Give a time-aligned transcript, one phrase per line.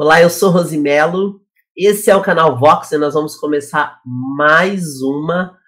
[0.00, 1.40] Olá, eu sou Rosimelo.
[1.76, 5.58] Esse é o canal Vox e nós vamos começar mais uma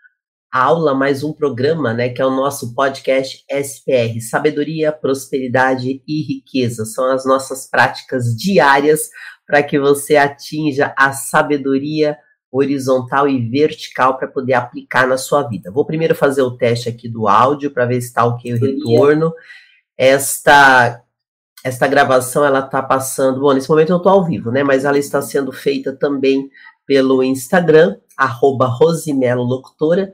[0.52, 6.84] aula, mais um programa, né, que é o nosso podcast SPR, Sabedoria, Prosperidade e Riqueza.
[6.84, 9.08] São as nossas práticas diárias
[9.44, 12.16] para que você atinja a sabedoria
[12.52, 15.72] horizontal e vertical para poder aplicar na sua vida.
[15.72, 19.32] Vou primeiro fazer o teste aqui do áudio para ver se está ok o retorno.
[19.98, 21.02] Esta
[21.64, 23.40] esta gravação ela está passando.
[23.40, 24.62] Bom, nesse momento eu estou ao vivo, né?
[24.62, 26.48] Mas ela está sendo feita também
[26.86, 30.12] pelo Instagram, arroba Rosimelo Locutora,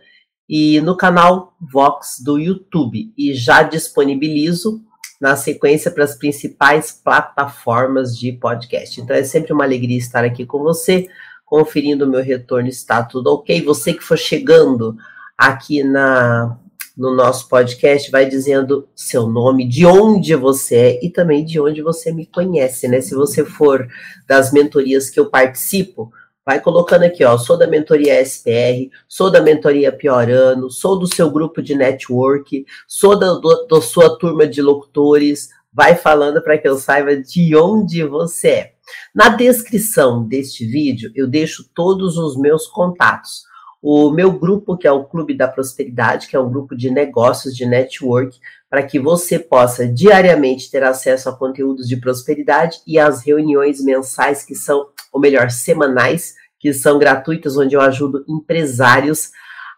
[0.49, 3.13] e no canal Vox do YouTube.
[3.17, 4.81] E já disponibilizo
[5.21, 9.01] na sequência para as principais plataformas de podcast.
[9.01, 11.09] Então é sempre uma alegria estar aqui com você,
[11.45, 13.63] conferindo o meu retorno, está tudo ok.
[13.63, 14.97] Você que for chegando
[15.39, 16.59] aqui na
[16.97, 21.83] no nosso podcast vai dizendo seu nome, de onde você é e também de onde
[21.83, 23.01] você me conhece, né?
[23.01, 23.87] Se você for
[24.27, 26.11] das mentorias que eu participo,
[26.45, 31.31] vai colocando aqui, ó, sou da mentoria SPR, sou da mentoria Piorano, sou do seu
[31.31, 36.67] grupo de network, sou da, do, da sua turma de locutores, vai falando para que
[36.67, 38.73] eu saiba de onde você é.
[39.15, 43.43] Na descrição deste vídeo, eu deixo todos os meus contatos
[43.89, 47.55] o meu grupo, que é o Clube da Prosperidade, que é um grupo de negócios,
[47.55, 48.37] de network,
[48.69, 54.45] para que você possa diariamente ter acesso a conteúdos de prosperidade e às reuniões mensais,
[54.45, 59.31] que são, ou melhor, semanais, que são gratuitas, onde eu ajudo empresários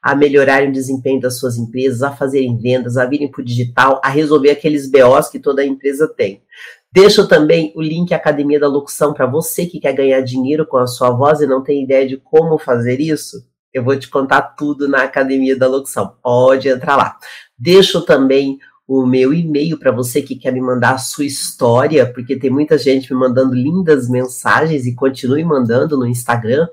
[0.03, 4.01] a melhorarem o desempenho das suas empresas, a fazerem vendas, a virem para o digital,
[4.03, 6.43] a resolver aqueles BOs que toda empresa tem.
[6.91, 10.87] Deixo também o link Academia da Locução para você que quer ganhar dinheiro com a
[10.87, 13.47] sua voz e não tem ideia de como fazer isso.
[13.73, 16.15] Eu vou te contar tudo na Academia da Locução.
[16.23, 17.19] Pode entrar lá.
[17.57, 22.39] Deixo também o meu e-mail para você que quer me mandar a sua história, porque
[22.39, 26.67] tem muita gente me mandando lindas mensagens e continue mandando no Instagram,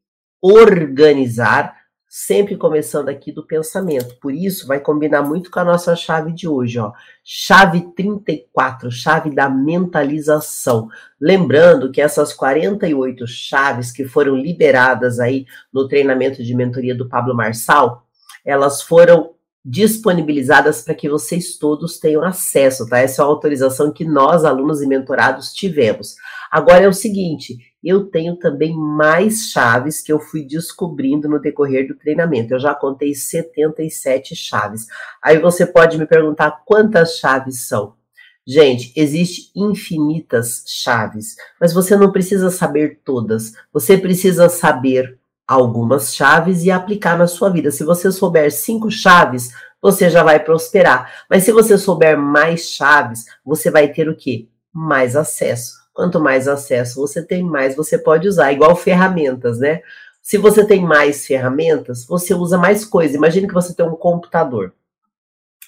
[0.41, 1.77] organizar
[2.09, 4.17] sempre começando aqui do pensamento.
[4.19, 6.93] Por isso, vai combinar muito com a nossa chave de hoje, ó.
[7.23, 10.89] Chave 34, chave da mentalização.
[11.21, 17.35] Lembrando que essas 48 chaves que foram liberadas aí no treinamento de mentoria do Pablo
[17.35, 18.07] Marçal,
[18.45, 22.99] elas foram disponibilizadas para que vocês todos tenham acesso, tá?
[23.01, 26.17] Essa é a autorização que nós, alunos e mentorados, tivemos.
[26.51, 31.87] Agora é o seguinte, eu tenho também mais chaves que eu fui descobrindo no decorrer
[31.87, 32.55] do treinamento.
[32.55, 34.87] Eu já contei 77 chaves.
[35.23, 37.95] Aí você pode me perguntar quantas chaves são.
[38.47, 43.53] Gente, existe infinitas chaves, mas você não precisa saber todas.
[43.73, 47.71] Você precisa saber algumas chaves e aplicar na sua vida.
[47.71, 51.25] Se você souber cinco chaves, você já vai prosperar.
[51.29, 54.49] Mas se você souber mais chaves, você vai ter o quê?
[54.73, 55.75] Mais acesso.
[55.99, 59.81] Quanto mais acesso você tem, mais você pode usar, igual ferramentas, né?
[60.23, 63.17] Se você tem mais ferramentas, você usa mais coisas.
[63.17, 64.73] Imagine que você tem um computador.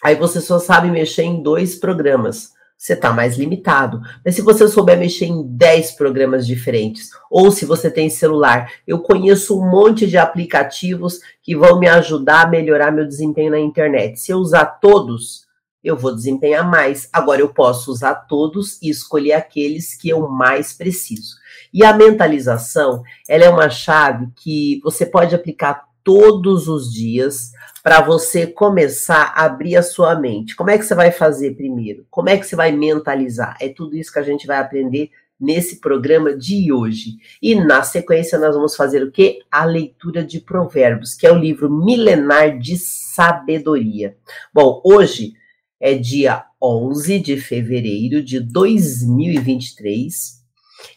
[0.01, 2.53] Aí você só sabe mexer em dois programas.
[2.79, 4.01] Você está mais limitado.
[4.25, 9.01] Mas se você souber mexer em 10 programas diferentes, ou se você tem celular, eu
[9.01, 14.21] conheço um monte de aplicativos que vão me ajudar a melhorar meu desempenho na internet.
[14.21, 15.50] Se eu usar todos,
[15.83, 17.09] eu vou desempenhar mais.
[17.13, 21.37] Agora eu posso usar todos e escolher aqueles que eu mais preciso.
[21.73, 27.53] E a mentalização, ela é uma chave que você pode aplicar todos os dias
[27.83, 30.57] para você começar a abrir a sua mente.
[30.57, 32.07] Como é que você vai fazer primeiro?
[32.11, 33.57] Como é que você vai mentalizar?
[33.61, 35.11] É tudo isso que a gente vai aprender
[35.41, 37.17] nesse programa de hoje.
[37.41, 39.39] E na sequência nós vamos fazer o que?
[39.51, 44.17] A leitura de Provérbios, que é o livro milenar de sabedoria.
[44.53, 45.33] Bom, hoje
[45.81, 50.39] é dia 11 de fevereiro de 2023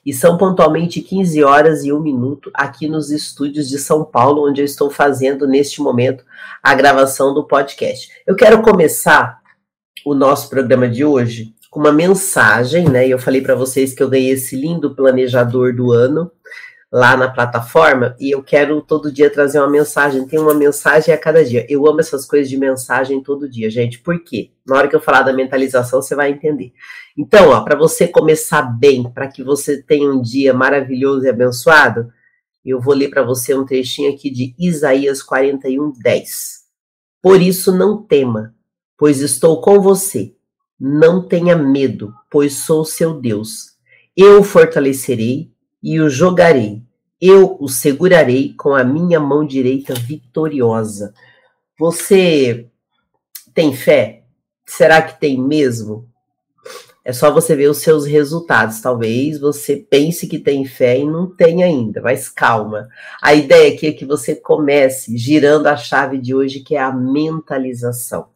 [0.06, 4.62] e são pontualmente 15 horas e 1 minuto aqui nos estúdios de São Paulo, onde
[4.62, 6.26] eu estou fazendo neste momento
[6.62, 8.10] a gravação do podcast.
[8.28, 9.42] Eu quero começar
[10.06, 13.08] o nosso programa de hoje com uma mensagem, né?
[13.08, 16.30] Eu falei para vocês que eu ganhei esse lindo planejador do ano
[16.94, 20.28] lá na plataforma e eu quero todo dia trazer uma mensagem.
[20.28, 21.66] Tem uma mensagem a cada dia.
[21.68, 23.98] Eu amo essas coisas de mensagem todo dia, gente.
[23.98, 24.52] Por quê?
[24.64, 26.72] Na hora que eu falar da mentalização, você vai entender.
[27.18, 32.14] Então, ó, para você começar bem, para que você tenha um dia maravilhoso e abençoado,
[32.64, 36.62] eu vou ler para você um trechinho aqui de Isaías 41, 10.
[37.24, 38.54] Por isso não tema,
[38.96, 40.36] pois estou com você.
[40.80, 43.74] Não tenha medo, pois sou seu Deus.
[44.16, 45.53] Eu o fortalecerei
[45.84, 46.82] e o jogarei.
[47.20, 51.14] Eu o segurarei com a minha mão direita vitoriosa.
[51.78, 52.70] Você
[53.54, 54.24] tem fé?
[54.66, 56.08] Será que tem mesmo?
[57.06, 58.82] É só você ver os seus resultados.
[58.82, 62.88] Talvez você pense que tem fé e não tem ainda, mas calma.
[63.22, 66.94] A ideia aqui é que você comece girando a chave de hoje, que é a
[66.94, 68.30] mentalização.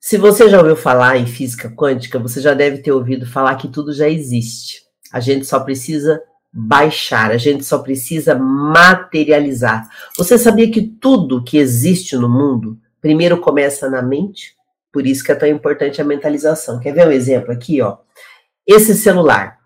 [0.00, 3.68] Se você já ouviu falar em física quântica, você já deve ter ouvido falar que
[3.68, 4.89] tudo já existe.
[5.12, 6.22] A gente só precisa
[6.52, 9.88] baixar, a gente só precisa materializar.
[10.16, 14.54] Você sabia que tudo que existe no mundo primeiro começa na mente?
[14.92, 16.80] Por isso que é tão importante a mentalização.
[16.80, 17.98] Quer ver um exemplo aqui, ó?
[18.66, 19.58] Esse celular.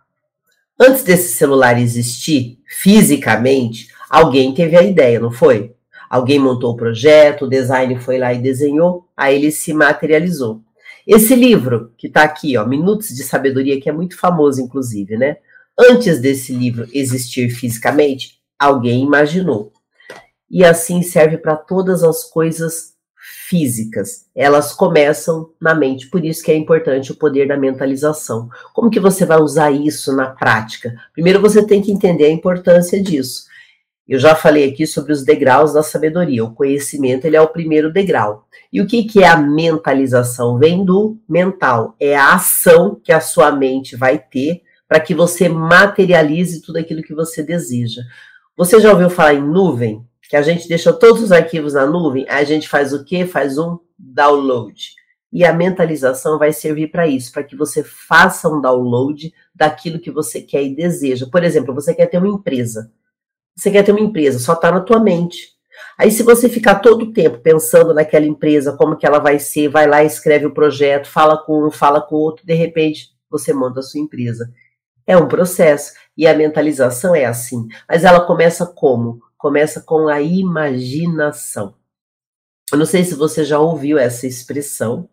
[0.79, 5.75] Antes desse celular existir fisicamente, alguém teve a ideia, não foi?
[6.11, 10.61] Alguém montou o projeto, o design foi lá e desenhou, aí ele se materializou.
[11.06, 15.36] Esse livro que está aqui, ó, Minutos de Sabedoria, que é muito famoso, inclusive, né?
[15.78, 19.72] Antes desse livro existir fisicamente, alguém imaginou.
[20.50, 22.94] E assim serve para todas as coisas
[23.48, 24.26] físicas.
[24.34, 28.48] Elas começam na mente, por isso que é importante o poder da mentalização.
[28.72, 30.94] Como que você vai usar isso na prática?
[31.12, 33.44] Primeiro você tem que entender a importância disso.
[34.06, 36.44] Eu já falei aqui sobre os degraus da sabedoria.
[36.44, 38.46] O conhecimento ele é o primeiro degrau.
[38.70, 40.58] E o que, que é a mentalização?
[40.58, 41.96] Vem do mental.
[41.98, 47.02] É a ação que a sua mente vai ter para que você materialize tudo aquilo
[47.02, 48.02] que você deseja.
[48.56, 50.06] Você já ouviu falar em nuvem?
[50.28, 53.26] Que a gente deixa todos os arquivos na nuvem, aí a gente faz o quê?
[53.26, 54.92] Faz um download.
[55.32, 60.10] E a mentalização vai servir para isso, para que você faça um download daquilo que
[60.10, 61.26] você quer e deseja.
[61.30, 62.92] Por exemplo, você quer ter uma empresa.
[63.56, 65.54] Você quer ter uma empresa, só está na tua mente.
[65.96, 69.68] Aí, se você ficar todo o tempo pensando naquela empresa, como que ela vai ser,
[69.68, 73.80] vai lá, escreve o projeto, fala com um, fala com outro, de repente você monta
[73.80, 74.52] a sua empresa.
[75.06, 75.92] É um processo.
[76.16, 77.68] E a mentalização é assim.
[77.88, 79.20] Mas ela começa como?
[79.36, 81.74] Começa com a imaginação.
[82.72, 85.08] Eu não sei se você já ouviu essa expressão,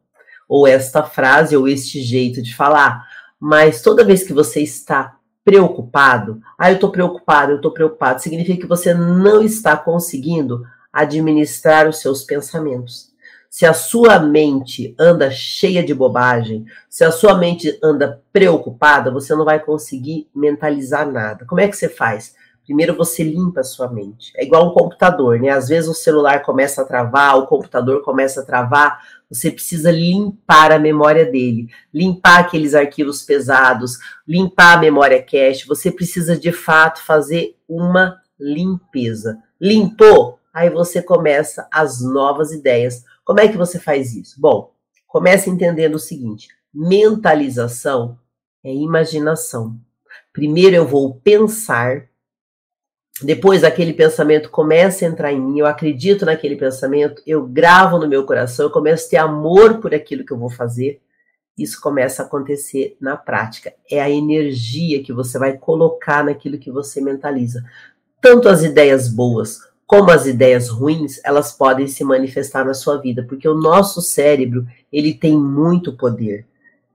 [0.48, 3.06] ou esta frase, ou este jeito de falar,
[3.40, 8.62] mas toda vez que você está preocupado, ah, eu estou preocupado, eu estou preocupado, significa
[8.62, 13.12] que você não está conseguindo administrar os seus pensamentos.
[13.50, 19.36] Se a sua mente anda cheia de bobagem, se a sua mente anda preocupada, você
[19.36, 21.46] não vai conseguir mentalizar nada.
[21.46, 22.34] Como é que você faz?
[22.72, 24.32] Primeiro você limpa a sua mente.
[24.34, 25.50] É igual um computador, né?
[25.50, 30.72] Às vezes o celular começa a travar, o computador começa a travar, você precisa limpar
[30.72, 35.68] a memória dele, limpar aqueles arquivos pesados, limpar a memória cache.
[35.68, 39.38] Você precisa de fato fazer uma limpeza.
[39.60, 40.40] Limpou?
[40.54, 43.04] Aí você começa as novas ideias.
[43.26, 44.40] Como é que você faz isso?
[44.40, 44.72] Bom,
[45.06, 48.18] comece entendendo o seguinte: mentalização
[48.64, 49.78] é imaginação.
[50.32, 52.10] Primeiro eu vou pensar
[53.22, 58.08] depois aquele pensamento começa a entrar em mim, eu acredito naquele pensamento, eu gravo no
[58.08, 61.02] meu coração, eu começo a ter amor por aquilo que eu vou fazer.
[61.58, 63.74] Isso começa a acontecer na prática.
[63.90, 67.64] É a energia que você vai colocar naquilo que você mentaliza.
[68.22, 69.60] Tanto as ideias boas
[69.92, 74.66] como as ideias ruins, elas podem se manifestar na sua vida, porque o nosso cérebro,
[74.90, 76.46] ele tem muito poder.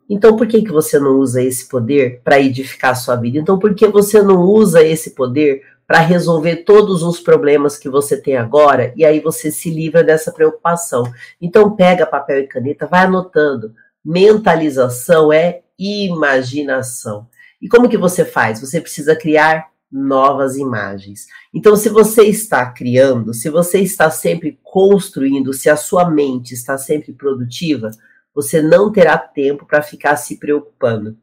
[0.09, 3.37] Então, por que, que você não usa esse poder para edificar a sua vida?
[3.37, 8.21] Então, por que você não usa esse poder para resolver todos os problemas que você
[8.21, 11.13] tem agora e aí você se livra dessa preocupação.
[11.41, 13.73] Então pega papel e caneta, vai anotando.
[14.05, 17.29] Mentalização é imaginação.
[17.61, 18.61] E como que você faz?
[18.61, 21.27] Você precisa criar novas imagens.
[21.55, 26.77] Então, se você está criando, se você está sempre construindo, se a sua mente está
[26.77, 27.91] sempre produtiva,
[28.35, 31.17] você não terá tempo para ficar se preocupando.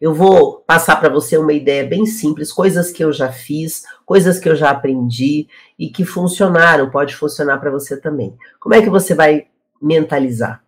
[0.00, 4.38] Eu vou passar para você uma ideia bem simples, coisas que eu já fiz, coisas
[4.38, 5.46] que eu já aprendi
[5.78, 8.36] e que funcionaram, pode funcionar para você também.
[8.58, 9.46] Como é que você vai
[9.80, 10.62] mentalizar?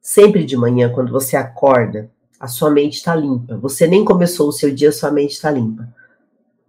[0.00, 3.56] Sempre de manhã, quando você acorda, a sua mente está limpa.
[3.56, 5.88] Você nem começou o seu dia, sua mente está limpa.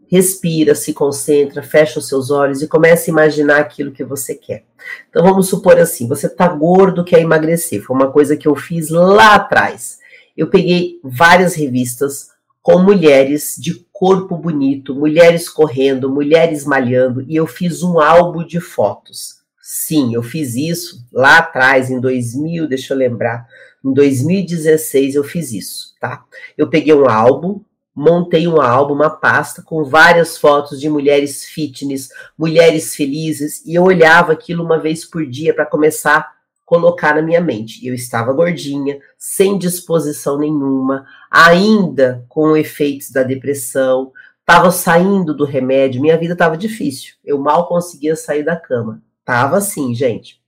[0.07, 4.63] Respira, se concentra, fecha os seus olhos e comece a imaginar aquilo que você quer.
[5.09, 7.81] Então vamos supor assim: você está gordo, quer emagrecer.
[7.81, 9.99] Foi uma coisa que eu fiz lá atrás
[10.35, 12.29] eu peguei várias revistas,
[12.61, 18.59] com mulheres de corpo bonito, mulheres correndo, mulheres malhando, e eu fiz um álbum de
[18.59, 19.35] fotos.
[19.61, 23.47] Sim, eu fiz isso lá atrás, em 2000, deixa eu lembrar,
[23.83, 26.25] em 2016 eu fiz isso, tá?
[26.57, 27.61] Eu peguei um álbum,
[27.95, 33.83] montei um álbum, uma pasta com várias fotos de mulheres fitness, mulheres felizes, e eu
[33.83, 36.34] olhava aquilo uma vez por dia para começar
[36.65, 37.85] colocar na minha mente.
[37.85, 46.01] Eu estava gordinha, sem disposição nenhuma, ainda com efeitos da depressão, estava saindo do remédio,
[46.01, 47.13] minha vida estava difícil.
[47.23, 49.01] Eu mal conseguia sair da cama.
[49.23, 50.41] Tava assim, gente.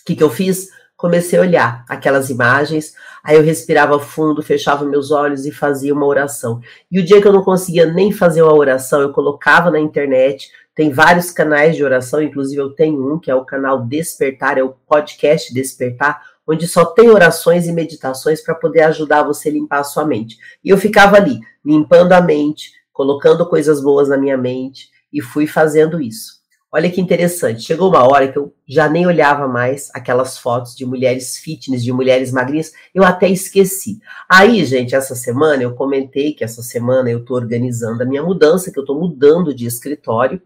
[0.00, 0.68] O que, que eu fiz?
[0.96, 2.94] Comecei a olhar aquelas imagens,
[3.24, 6.60] aí eu respirava fundo, fechava meus olhos e fazia uma oração.
[6.92, 10.50] E o dia que eu não conseguia nem fazer uma oração, eu colocava na internet,
[10.80, 14.62] tem vários canais de oração, inclusive eu tenho um que é o canal Despertar, é
[14.62, 19.80] o podcast Despertar, onde só tem orações e meditações para poder ajudar você a limpar
[19.80, 20.38] a sua mente.
[20.64, 25.46] E eu ficava ali, limpando a mente, colocando coisas boas na minha mente e fui
[25.46, 26.40] fazendo isso.
[26.72, 30.86] Olha que interessante, chegou uma hora que eu já nem olhava mais aquelas fotos de
[30.86, 34.00] mulheres fitness, de mulheres magrinhas, eu até esqueci.
[34.26, 38.72] Aí, gente, essa semana eu comentei que essa semana eu tô organizando a minha mudança,
[38.72, 40.40] que eu tô mudando de escritório,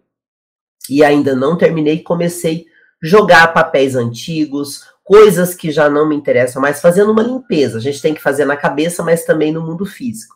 [0.89, 2.67] e ainda não terminei, comecei
[3.03, 7.79] a jogar papéis antigos, coisas que já não me interessam mais, fazendo uma limpeza.
[7.79, 10.35] A gente tem que fazer na cabeça, mas também no mundo físico.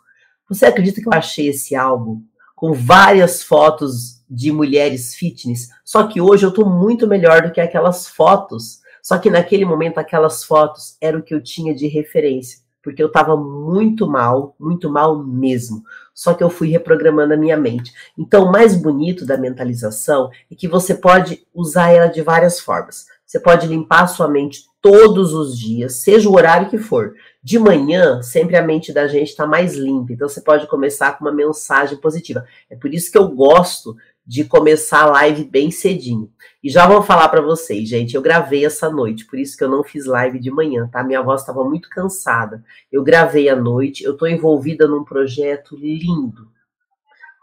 [0.48, 2.22] Você acredita que eu achei esse álbum
[2.54, 5.68] com várias fotos de mulheres fitness?
[5.84, 8.80] Só que hoje eu estou muito melhor do que aquelas fotos.
[9.02, 13.08] Só que naquele momento aquelas fotos eram o que eu tinha de referência porque eu
[13.08, 15.84] estava muito mal, muito mal mesmo.
[16.14, 17.92] Só que eu fui reprogramando a minha mente.
[18.16, 23.04] Então, o mais bonito da mentalização é que você pode usar ela de várias formas.
[23.26, 27.12] Você pode limpar a sua mente todos os dias, seja o horário que for.
[27.42, 30.14] De manhã, sempre a mente da gente está mais limpa.
[30.14, 32.46] Então, você pode começar com uma mensagem positiva.
[32.70, 33.94] É por isso que eu gosto
[34.28, 36.30] de começar a live bem cedinho.
[36.62, 39.70] E já vou falar para vocês, gente, eu gravei essa noite, por isso que eu
[39.70, 41.02] não fiz live de manhã, tá?
[41.02, 42.62] Minha voz estava muito cansada.
[42.92, 46.46] Eu gravei à noite, eu estou envolvida num projeto lindo.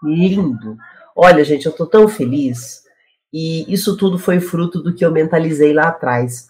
[0.04, 0.78] Lindo.
[1.16, 2.84] Olha, gente, eu estou tão feliz.
[3.34, 6.48] E isso tudo foi fruto do que eu mentalizei lá atrás.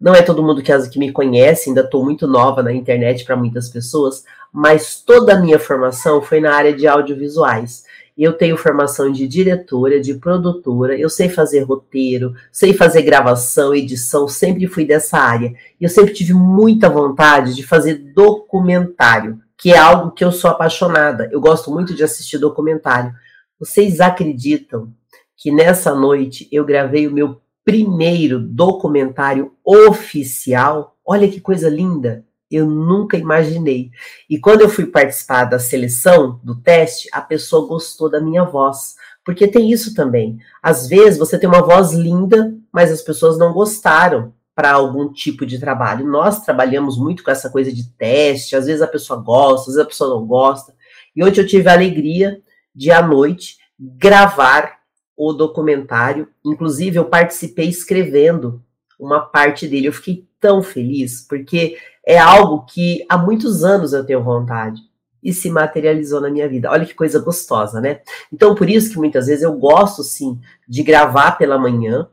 [0.00, 3.68] Não é todo mundo que me conhece, ainda estou muito nova na internet para muitas
[3.68, 7.84] pessoas, mas toda a minha formação foi na área de audiovisuais.
[8.16, 14.28] Eu tenho formação de diretora, de produtora, eu sei fazer roteiro, sei fazer gravação, edição,
[14.28, 15.54] sempre fui dessa área.
[15.80, 20.50] E eu sempre tive muita vontade de fazer documentário, que é algo que eu sou
[20.50, 21.28] apaixonada.
[21.32, 23.14] Eu gosto muito de assistir documentário.
[23.58, 24.92] Vocês acreditam
[25.36, 30.96] que nessa noite eu gravei o meu primeiro documentário oficial?
[31.04, 32.24] Olha que coisa linda!
[32.56, 33.90] Eu nunca imaginei.
[34.28, 38.94] E quando eu fui participar da seleção, do teste, a pessoa gostou da minha voz.
[39.24, 40.38] Porque tem isso também.
[40.62, 45.46] Às vezes você tem uma voz linda, mas as pessoas não gostaram para algum tipo
[45.46, 46.06] de trabalho.
[46.06, 49.80] Nós trabalhamos muito com essa coisa de teste, às vezes a pessoa gosta, às vezes
[49.80, 50.74] a pessoa não gosta.
[51.14, 52.40] E ontem eu tive a alegria
[52.74, 54.78] de, à noite, gravar
[55.16, 56.28] o documentário.
[56.44, 58.62] Inclusive, eu participei escrevendo
[58.98, 59.88] uma parte dele.
[59.88, 64.82] Eu fiquei tão feliz, porque é algo que há muitos anos eu tenho vontade
[65.22, 66.68] e se materializou na minha vida.
[66.68, 68.00] Olha que coisa gostosa, né?
[68.32, 72.08] Então, por isso que muitas vezes eu gosto, sim, de gravar pela manhã,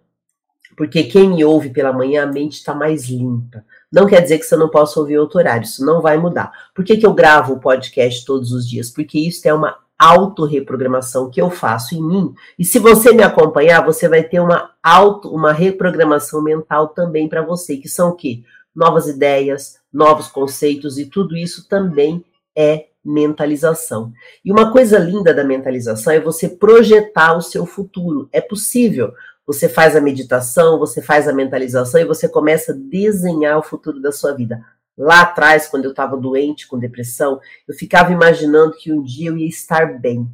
[0.77, 3.65] porque quem me ouve pela manhã, a mente está mais limpa.
[3.91, 6.51] Não quer dizer que você não possa ouvir outro horário, isso não vai mudar.
[6.73, 8.91] Por que, que eu gravo o podcast todos os dias?
[8.91, 12.33] Porque isso é uma autorreprogramação que eu faço em mim.
[12.57, 17.41] E se você me acompanhar, você vai ter uma auto, uma reprogramação mental também para
[17.41, 18.41] você, que são o quê?
[18.73, 22.23] Novas ideias, novos conceitos e tudo isso também
[22.55, 24.13] é mentalização.
[24.43, 28.29] E uma coisa linda da mentalização é você projetar o seu futuro.
[28.31, 29.13] É possível.
[29.45, 33.99] Você faz a meditação, você faz a mentalização e você começa a desenhar o futuro
[33.99, 34.63] da sua vida.
[34.99, 39.37] Lá atrás, quando eu estava doente com depressão, eu ficava imaginando que um dia eu
[39.37, 40.29] ia estar bem.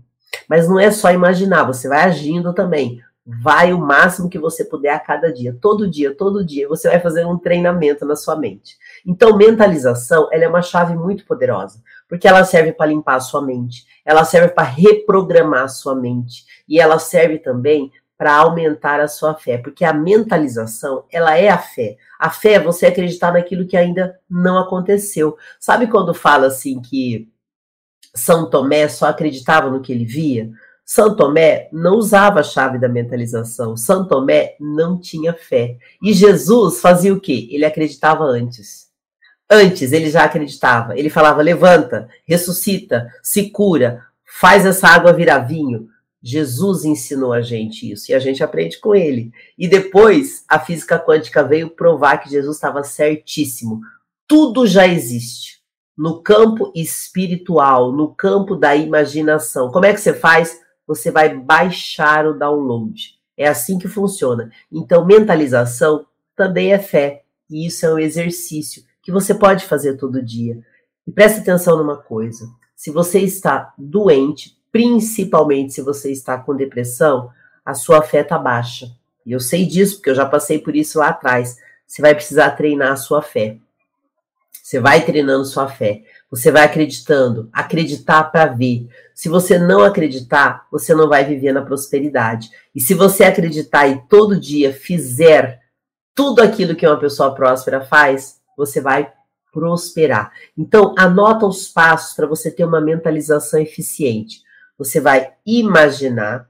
[0.50, 3.00] Mas não é só imaginar, você vai agindo também.
[3.24, 7.00] Vai o máximo que você puder a cada dia, todo dia, todo dia, você vai
[7.00, 8.76] fazer um treinamento na sua mente.
[9.06, 11.80] Então, mentalização, ela é uma chave muito poderosa,
[12.10, 16.44] porque ela serve para limpar a sua mente, ela serve para reprogramar a sua mente,
[16.68, 21.58] e ela serve também para aumentar a sua fé, porque a mentalização, ela é a
[21.58, 21.98] fé.
[22.18, 25.38] A fé é você acreditar naquilo que ainda não aconteceu.
[25.60, 27.30] Sabe quando fala assim que
[28.14, 30.50] São Tomé só acreditava no que ele via?
[30.86, 33.76] São Tomé não usava a chave da mentalização.
[33.76, 35.78] São Tomé não tinha fé.
[36.02, 37.50] E Jesus fazia o quê?
[37.52, 38.86] Ele acreditava antes.
[39.50, 40.98] Antes ele já acreditava.
[40.98, 44.04] Ele falava: levanta, ressuscita, se cura,
[44.40, 45.90] faz essa água virar vinho.
[46.28, 49.32] Jesus ensinou a gente isso e a gente aprende com ele.
[49.56, 53.82] E depois a física quântica veio provar que Jesus estava certíssimo.
[54.28, 55.62] Tudo já existe
[55.96, 59.72] no campo espiritual, no campo da imaginação.
[59.72, 60.60] Como é que você faz?
[60.88, 63.20] Você vai baixar o download.
[63.38, 64.50] É assim que funciona.
[64.72, 67.22] Então, mentalização também é fé.
[67.48, 70.60] E isso é um exercício que você pode fazer todo dia.
[71.06, 77.30] E preste atenção numa coisa: se você está doente, principalmente se você está com depressão,
[77.66, 78.92] a sua fé está baixa.
[79.26, 81.56] E eu sei disso, porque eu já passei por isso lá atrás.
[81.88, 83.56] Você vai precisar treinar a sua fé.
[84.62, 86.04] Você vai treinando sua fé.
[86.30, 88.90] Você vai acreditando, acreditar para ver.
[89.14, 92.50] Se você não acreditar, você não vai viver na prosperidade.
[92.76, 95.62] E se você acreditar e todo dia fizer
[96.14, 99.10] tudo aquilo que uma pessoa próspera faz, você vai
[99.54, 100.34] prosperar.
[100.58, 104.44] Então, anota os passos para você ter uma mentalização eficiente.
[104.78, 106.50] Você vai imaginar,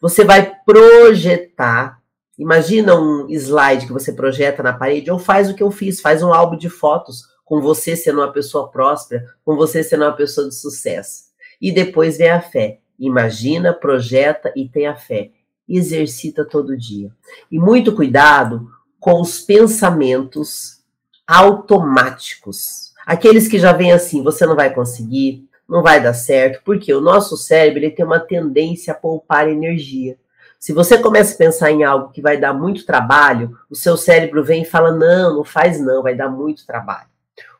[0.00, 2.00] você vai projetar.
[2.38, 6.22] Imagina um slide que você projeta na parede, ou faz o que eu fiz, faz
[6.22, 10.48] um álbum de fotos com você sendo uma pessoa próspera, com você sendo uma pessoa
[10.48, 11.24] de sucesso.
[11.60, 12.80] E depois vem a fé.
[12.98, 15.30] Imagina, projeta e tenha fé.
[15.68, 17.10] Exercita todo dia.
[17.50, 20.82] E muito cuidado com os pensamentos
[21.26, 22.92] automáticos.
[23.04, 27.00] Aqueles que já vêm assim, você não vai conseguir, não vai dar certo, porque o
[27.00, 30.18] nosso cérebro ele tem uma tendência a poupar energia.
[30.60, 34.44] Se você começa a pensar em algo que vai dar muito trabalho, o seu cérebro
[34.44, 37.08] vem e fala: não, não faz não, vai dar muito trabalho.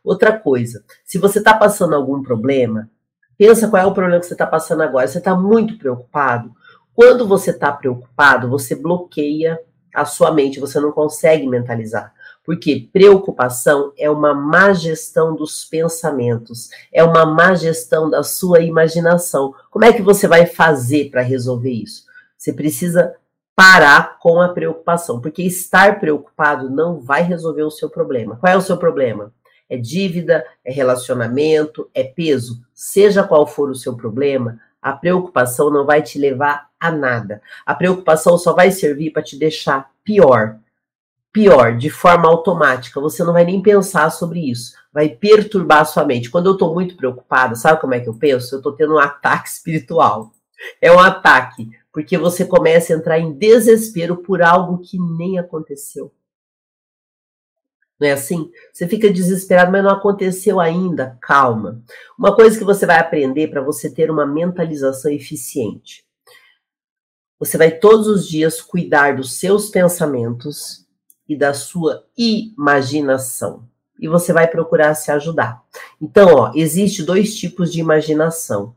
[0.04, 2.90] Outra coisa, se você está passando algum problema,
[3.38, 5.08] pensa qual é o problema que você está passando agora.
[5.08, 6.52] Você está muito preocupado.
[6.94, 9.58] Quando você está preocupado, você bloqueia
[9.94, 12.12] a sua mente, você não consegue mentalizar.
[12.44, 19.54] Porque preocupação é uma má gestão dos pensamentos, é uma má gestão da sua imaginação.
[19.70, 22.04] Como é que você vai fazer para resolver isso?
[22.36, 23.14] Você precisa
[23.54, 28.36] parar com a preocupação, porque estar preocupado não vai resolver o seu problema.
[28.36, 29.32] Qual é o seu problema?
[29.68, 32.60] É dívida, é relacionamento, é peso.
[32.74, 37.40] Seja qual for o seu problema, a preocupação não vai te levar a nada.
[37.64, 40.58] A preocupação só vai servir para te deixar pior
[41.32, 46.04] pior, de forma automática, você não vai nem pensar sobre isso, vai perturbar a sua
[46.04, 46.30] mente.
[46.30, 48.54] Quando eu estou muito preocupada, sabe como é que eu penso?
[48.54, 50.32] Eu estou tendo um ataque espiritual.
[50.80, 56.12] É um ataque, porque você começa a entrar em desespero por algo que nem aconteceu.
[57.98, 58.50] Não é assim?
[58.72, 61.16] Você fica desesperado, mas não aconteceu ainda.
[61.20, 61.80] Calma.
[62.18, 66.04] Uma coisa que você vai aprender para você ter uma mentalização eficiente.
[67.38, 70.81] Você vai todos os dias cuidar dos seus pensamentos
[71.32, 73.64] e da sua imaginação.
[73.98, 75.62] E você vai procurar se ajudar.
[76.00, 78.74] Então, ó, existe dois tipos de imaginação: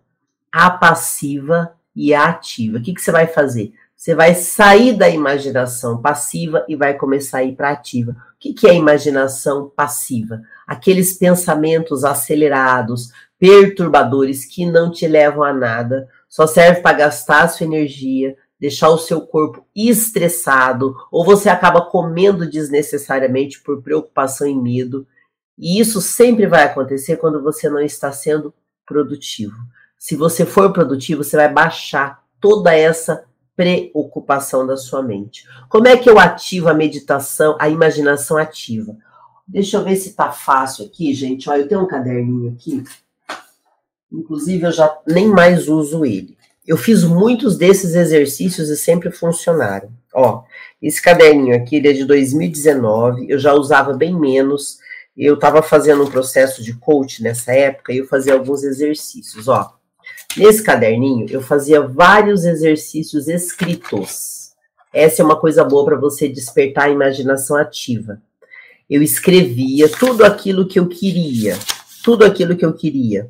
[0.52, 2.78] a passiva e a ativa.
[2.78, 3.74] O que, que você vai fazer?
[3.96, 8.12] Você vai sair da imaginação passiva e vai começar a ir para ativa.
[8.12, 10.42] O que, que é imaginação passiva?
[10.68, 17.48] Aqueles pensamentos acelerados, perturbadores que não te levam a nada, só serve para gastar a
[17.48, 24.56] sua energia, deixar o seu corpo estressado, ou você acaba comendo desnecessariamente por preocupação e
[24.56, 25.08] medo.
[25.58, 28.54] E isso sempre vai acontecer quando você não está sendo
[28.86, 29.56] produtivo.
[29.98, 35.48] Se você for produtivo, você vai baixar toda essa preocupação da sua mente.
[35.70, 38.96] Como é que eu ativo a meditação, a imaginação ativa?
[39.48, 41.50] Deixa eu ver se tá fácil aqui, gente.
[41.50, 42.84] Olha, eu tenho um caderninho aqui.
[44.12, 46.35] Inclusive, eu já nem mais uso ele.
[46.66, 49.90] Eu fiz muitos desses exercícios e sempre funcionaram.
[50.14, 50.44] Ó,
[50.82, 54.80] esse caderninho aqui, ele é de 2019, eu já usava bem menos.
[55.16, 59.76] Eu estava fazendo um processo de coach nessa época e eu fazia alguns exercícios, ó.
[60.36, 64.52] Nesse caderninho, eu fazia vários exercícios escritos.
[64.92, 68.22] Essa é uma coisa boa para você despertar a imaginação ativa.
[68.90, 71.58] Eu escrevia tudo aquilo que eu queria,
[72.04, 73.30] tudo aquilo que eu queria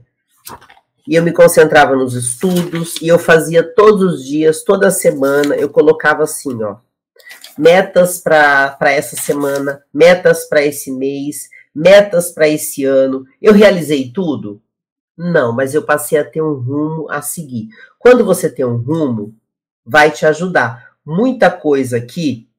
[1.08, 5.70] e eu me concentrava nos estudos e eu fazia todos os dias, toda semana, eu
[5.70, 6.78] colocava assim, ó,
[7.58, 13.26] metas para essa semana, metas para esse mês, metas para esse ano.
[13.41, 14.62] Eu realizei tudo?
[15.18, 17.70] Não, mas eu passei a ter um rumo a seguir.
[17.98, 19.34] Quando você tem um rumo,
[19.86, 20.96] vai te ajudar.
[21.06, 22.50] Muita coisa aqui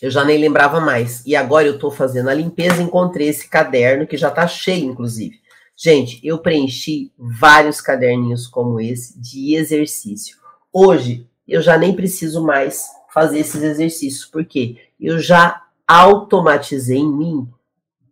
[0.00, 1.24] eu já nem lembrava mais.
[1.26, 5.40] E agora eu estou fazendo a limpeza, encontrei esse caderno que já está cheio, inclusive.
[5.76, 10.38] Gente, eu preenchi vários caderninhos como esse de exercício.
[10.72, 17.48] Hoje, eu já nem preciso mais fazer esses exercícios, porque eu já automatizei em mim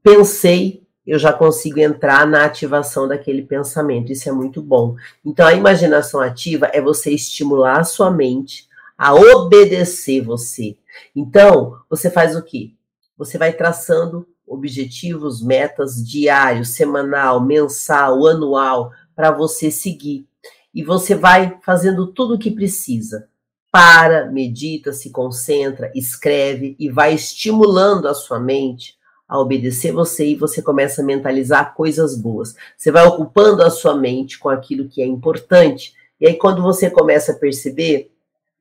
[0.02, 4.12] pensei, eu já consigo entrar na ativação daquele pensamento.
[4.12, 4.96] Isso é muito bom.
[5.24, 10.76] Então, a imaginação ativa é você estimular a sua mente a obedecer você.
[11.16, 12.72] Então, você faz o quê?
[13.16, 20.26] Você vai traçando objetivos, metas diários, semanal, mensal, anual, para você seguir.
[20.74, 23.28] E você vai fazendo tudo o que precisa.
[23.70, 28.96] Para, medita, se concentra, escreve e vai estimulando a sua mente
[29.28, 32.54] a obedecer você e você começa a mentalizar coisas boas.
[32.76, 35.94] Você vai ocupando a sua mente com aquilo que é importante.
[36.20, 38.13] E aí, quando você começa a perceber,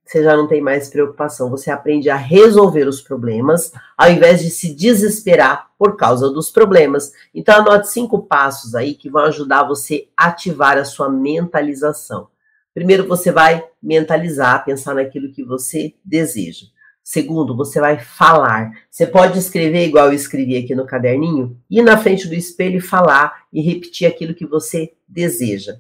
[0.06, 1.50] você já não tem mais preocupação.
[1.50, 7.12] Você aprende a resolver os problemas, ao invés de se desesperar por causa dos problemas.
[7.34, 12.28] Então, anote cinco passos aí que vão ajudar você a ativar a sua mentalização.
[12.74, 16.68] Primeiro, você vai mentalizar, pensar naquilo que você deseja.
[17.04, 18.72] Segundo, você vai falar.
[18.90, 22.82] Você pode escrever igual eu escrevi aqui no caderninho, ir na frente do espelho e
[22.82, 25.78] falar e repetir aquilo que você deseja.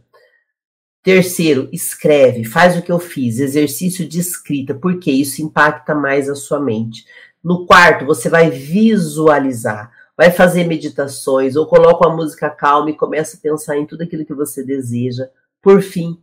[1.03, 6.35] Terceiro, escreve, faz o que eu fiz, exercício de escrita, porque isso impacta mais a
[6.35, 7.05] sua mente.
[7.43, 13.35] No quarto, você vai visualizar, vai fazer meditações ou coloca uma música calma e começa
[13.35, 15.29] a pensar em tudo aquilo que você deseja.
[15.61, 16.17] Por fim,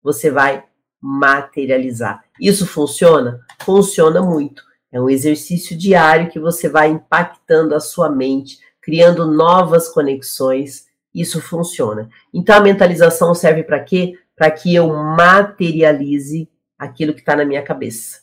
[0.00, 0.64] você vai
[1.00, 2.22] materializar.
[2.40, 3.40] Isso funciona?
[3.64, 4.62] Funciona muito.
[4.92, 10.86] É um exercício diário que você vai impactando a sua mente, criando novas conexões.
[11.14, 12.08] Isso funciona.
[12.32, 14.14] Então a mentalização serve para quê?
[14.36, 18.20] Para que eu materialize aquilo que está na minha cabeça.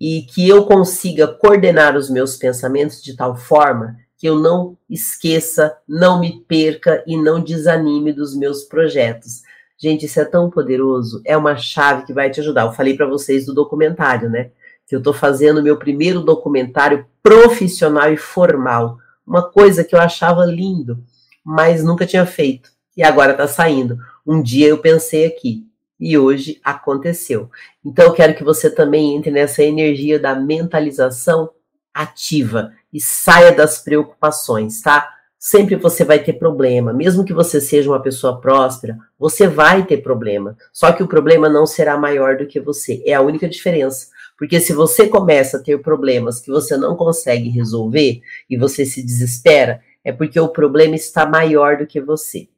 [0.00, 5.74] E que eu consiga coordenar os meus pensamentos de tal forma que eu não esqueça,
[5.88, 9.40] não me perca e não desanime dos meus projetos.
[9.78, 12.66] Gente, isso é tão poderoso, é uma chave que vai te ajudar.
[12.66, 14.50] Eu falei para vocês do documentário, né?
[14.86, 18.98] Que eu estou fazendo meu primeiro documentário profissional e formal.
[19.26, 21.02] Uma coisa que eu achava lindo,
[21.44, 22.70] mas nunca tinha feito.
[22.96, 23.98] E agora está saindo.
[24.26, 25.66] Um dia eu pensei aqui,
[25.98, 27.50] e hoje aconteceu.
[27.84, 31.50] Então eu quero que você também entre nessa energia da mentalização
[31.92, 35.08] ativa e saia das preocupações, tá?
[35.40, 36.92] sempre você vai ter problema.
[36.92, 40.54] Mesmo que você seja uma pessoa próspera, você vai ter problema.
[40.70, 43.02] Só que o problema não será maior do que você.
[43.06, 44.08] É a única diferença.
[44.38, 49.02] Porque se você começa a ter problemas que você não consegue resolver e você se
[49.02, 52.48] desespera, é porque o problema está maior do que você.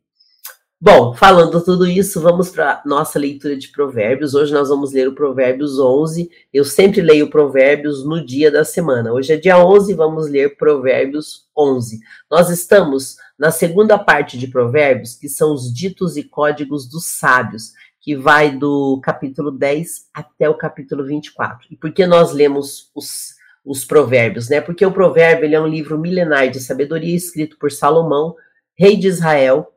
[0.85, 4.35] Bom, falando tudo isso, vamos para nossa leitura de Provérbios.
[4.35, 6.29] Hoje nós vamos ler o Provérbios 11.
[6.53, 9.13] Eu sempre leio Provérbios no dia da semana.
[9.13, 12.01] Hoje é dia 11, vamos ler Provérbios 11.
[12.29, 17.75] Nós estamos na segunda parte de Provérbios, que são os ditos e códigos dos sábios,
[18.01, 21.69] que vai do capítulo 10 até o capítulo 24.
[21.71, 24.61] E por que nós lemos os, os Provérbios, né?
[24.61, 28.35] Porque o Provérbio ele é um livro milenar de sabedoria escrito por Salomão,
[28.77, 29.73] rei de Israel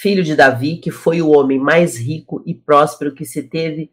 [0.00, 3.90] filho de Davi, que foi o homem mais rico e próspero que se teve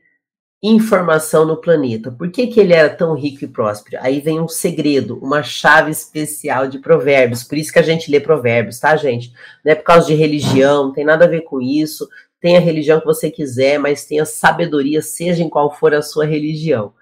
[0.64, 2.10] informação no planeta.
[2.10, 3.98] Por que, que ele era tão rico e próspero?
[4.00, 7.44] Aí vem um segredo, uma chave especial de provérbios.
[7.44, 9.34] Por isso que a gente lê provérbios, tá, gente?
[9.66, 12.08] Não é por causa de religião, não tem nada a ver com isso.
[12.40, 16.26] Tem a religião que você quiser, mas tenha sabedoria, seja em qual for a sua
[16.26, 16.94] religião.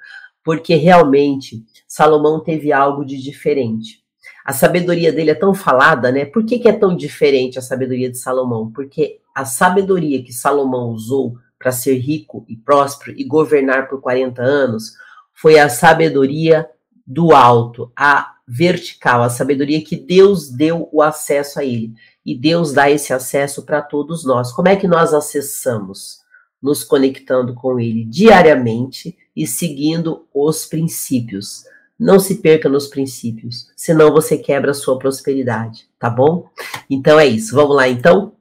[0.46, 4.06] Porque realmente Salomão teve algo de diferente
[4.46, 6.24] a sabedoria dele é tão falada, né?
[6.24, 8.72] Por que, que é tão diferente a sabedoria de Salomão?
[8.72, 14.44] Porque a sabedoria que Salomão usou para ser rico e próspero e governar por 40
[14.44, 14.94] anos
[15.34, 16.70] foi a sabedoria
[17.08, 21.94] do alto, a vertical, a sabedoria que Deus deu o acesso a ele.
[22.24, 24.52] E Deus dá esse acesso para todos nós.
[24.52, 26.20] Como é que nós acessamos?
[26.62, 31.66] Nos conectando com ele diariamente e seguindo os princípios.
[31.98, 36.50] Não se perca nos princípios, senão você quebra a sua prosperidade, tá bom?
[36.90, 37.56] Então é isso.
[37.56, 38.34] Vamos lá então?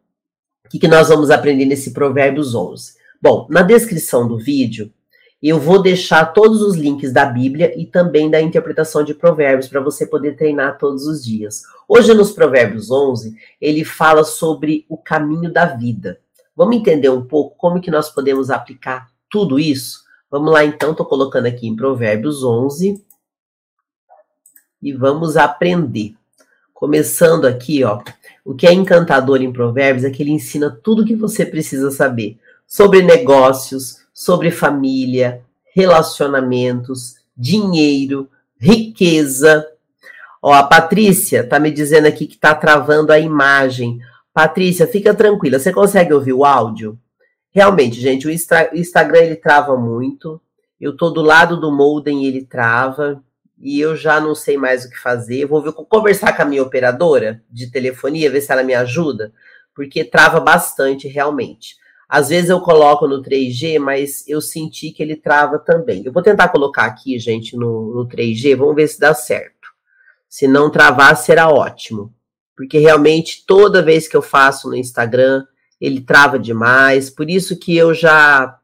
[0.64, 2.94] O que, que nós vamos aprender nesse Provérbios 11?
[3.22, 4.92] Bom, na descrição do vídeo,
[5.46, 9.80] eu vou deixar todos os links da Bíblia e também da interpretação de Provérbios para
[9.80, 11.62] você poder treinar todos os dias.
[11.87, 16.18] Hoje, nos Provérbios 11, ele fala sobre o caminho da vida.
[16.57, 20.03] Vamos entender um pouco como que nós podemos aplicar tudo isso?
[20.34, 23.00] Vamos lá então, estou colocando aqui em Provérbios 11,
[24.82, 26.16] e vamos aprender.
[26.72, 28.02] Começando aqui, ó,
[28.44, 31.88] o que é encantador em Provérbios é que ele ensina tudo o que você precisa
[31.92, 35.40] saber sobre negócios, sobre família,
[35.72, 39.64] relacionamentos, dinheiro, riqueza.
[40.42, 44.00] Ó, a Patrícia tá me dizendo aqui que tá travando a imagem.
[44.32, 46.98] Patrícia, fica tranquila, você consegue ouvir o áudio?
[47.54, 50.40] Realmente, gente, o Instagram ele trava muito.
[50.80, 53.22] Eu tô do lado do modem e ele trava.
[53.56, 55.46] e eu já não sei mais o que fazer.
[55.46, 59.32] Vou ver, conversar com a minha operadora de telefonia, ver se ela me ajuda,
[59.72, 61.76] porque trava bastante realmente.
[62.08, 66.02] Às vezes eu coloco no 3G, mas eu senti que ele trava também.
[66.04, 69.68] Eu vou tentar colocar aqui, gente, no, no 3G, vamos ver se dá certo.
[70.28, 72.12] Se não travar, será ótimo.
[72.56, 75.44] Porque realmente toda vez que eu faço no Instagram,
[75.84, 77.10] ele trava demais.
[77.10, 78.58] Por isso que eu já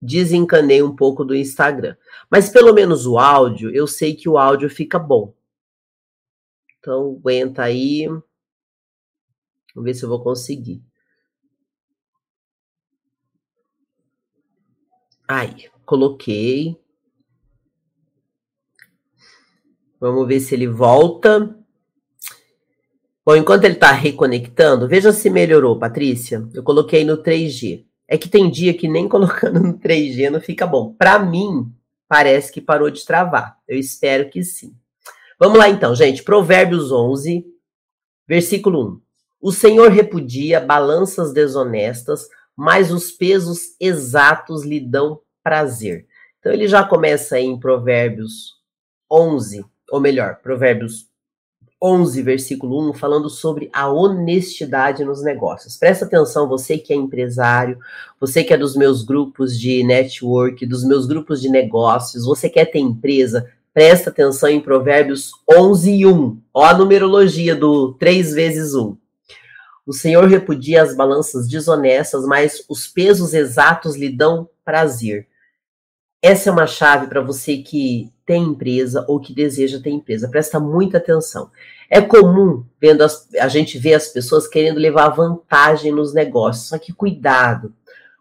[0.00, 1.96] desencanei um pouco do Instagram.
[2.30, 5.34] Mas pelo menos o áudio, eu sei que o áudio fica bom.
[6.78, 8.06] Então, aguenta aí.
[9.74, 10.82] Vamos ver se eu vou conseguir.
[15.28, 16.76] Aí, coloquei.
[20.00, 21.61] Vamos ver se ele volta.
[23.24, 26.46] Bom, enquanto ele está reconectando, veja se melhorou, Patrícia.
[26.52, 27.84] Eu coloquei no 3G.
[28.08, 30.92] É que tem dia que nem colocando no 3G não fica bom.
[30.92, 31.72] Para mim,
[32.08, 33.56] parece que parou de travar.
[33.68, 34.74] Eu espero que sim.
[35.38, 36.22] Vamos lá então, gente.
[36.22, 37.46] Provérbios 11,
[38.26, 39.00] versículo 1.
[39.40, 46.06] O Senhor repudia balanças desonestas, mas os pesos exatos lhe dão prazer.
[46.38, 48.56] Então ele já começa em Provérbios
[49.10, 51.08] 11, ou melhor, Provérbios
[51.82, 55.76] 11, versículo 1, falando sobre a honestidade nos negócios.
[55.76, 57.76] Presta atenção, você que é empresário,
[58.20, 62.66] você que é dos meus grupos de network, dos meus grupos de negócios, você quer
[62.66, 66.40] ter empresa, presta atenção em Provérbios 11 e 1.
[66.54, 68.96] Ó a numerologia do 3 vezes 1.
[69.84, 75.26] O Senhor repudia as balanças desonestas, mas os pesos exatos lhe dão prazer.
[76.22, 80.28] Essa é uma chave para você que tem empresa ou que deseja ter empresa.
[80.28, 81.50] Presta muita atenção.
[81.90, 86.68] É comum vendo as, a gente ver as pessoas querendo levar vantagem nos negócios.
[86.68, 87.74] Só que cuidado.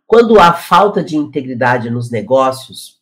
[0.07, 2.99] Quando há falta de integridade nos negócios,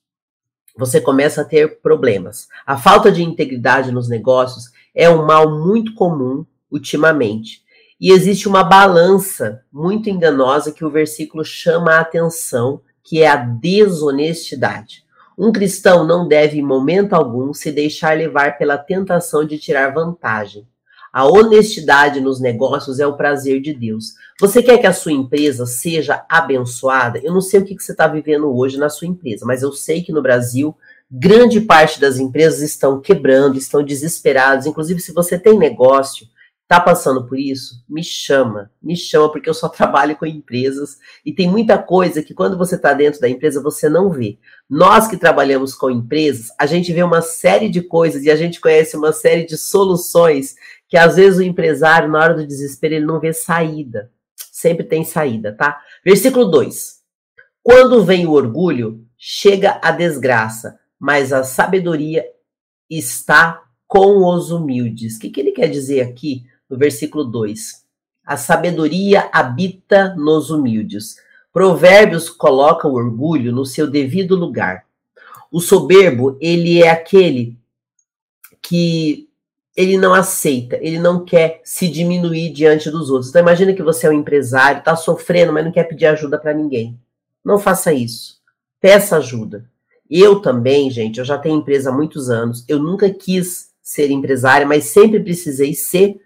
[0.77, 2.49] você começa a ter problemas.
[2.65, 7.63] A falta de integridade nos negócios é um mal muito comum ultimamente.
[7.99, 13.35] E existe uma balança muito enganosa que o versículo chama a atenção que é a
[13.35, 15.03] desonestidade.
[15.37, 20.67] Um cristão não deve, em momento algum, se deixar levar pela tentação de tirar vantagem.
[21.11, 24.13] A honestidade nos negócios é o prazer de Deus.
[24.39, 27.19] Você quer que a sua empresa seja abençoada?
[27.23, 30.03] Eu não sei o que você está vivendo hoje na sua empresa, mas eu sei
[30.03, 30.75] que no Brasil,
[31.09, 34.67] grande parte das empresas estão quebrando, estão desesperadas.
[34.67, 36.27] Inclusive, se você tem negócio,
[36.69, 37.83] Tá passando por isso?
[37.89, 42.31] Me chama, me chama, porque eu só trabalho com empresas e tem muita coisa que
[42.31, 44.37] quando você está dentro da empresa você não vê.
[44.69, 48.61] Nós que trabalhamos com empresas, a gente vê uma série de coisas e a gente
[48.61, 50.53] conhece uma série de soluções
[50.87, 54.11] que às vezes o empresário, na hora do desespero, ele não vê saída.
[54.51, 55.81] Sempre tem saída, tá?
[56.05, 56.99] Versículo 2.
[57.63, 62.23] Quando vem o orgulho, chega a desgraça, mas a sabedoria
[62.87, 65.15] está com os humildes.
[65.15, 66.43] O que, que ele quer dizer aqui?
[66.69, 67.83] No versículo 2.
[68.25, 71.17] A sabedoria habita nos humildes.
[71.51, 74.85] Provérbios coloca o orgulho no seu devido lugar.
[75.51, 77.57] O soberbo, ele é aquele
[78.61, 79.27] que
[79.75, 83.29] ele não aceita, ele não quer se diminuir diante dos outros.
[83.29, 86.53] Então imagina que você é um empresário, está sofrendo, mas não quer pedir ajuda para
[86.53, 86.99] ninguém.
[87.43, 88.39] Não faça isso.
[88.79, 89.65] Peça ajuda.
[90.09, 92.65] Eu também, gente, eu já tenho empresa há muitos anos.
[92.67, 96.19] Eu nunca quis ser empresária, mas sempre precisei ser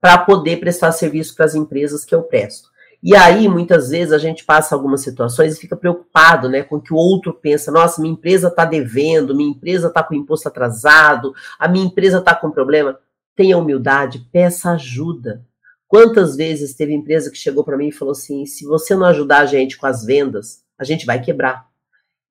[0.00, 2.68] para poder prestar serviço para as empresas que eu presto.
[3.00, 6.80] E aí, muitas vezes, a gente passa algumas situações e fica preocupado né, com o
[6.80, 7.70] que o outro pensa.
[7.70, 12.34] Nossa, minha empresa está devendo, minha empresa está com imposto atrasado, a minha empresa está
[12.34, 12.98] com problema.
[13.36, 15.44] Tenha humildade, peça ajuda.
[15.86, 19.38] Quantas vezes teve empresa que chegou para mim e falou assim: se você não ajudar
[19.38, 21.67] a gente com as vendas, a gente vai quebrar.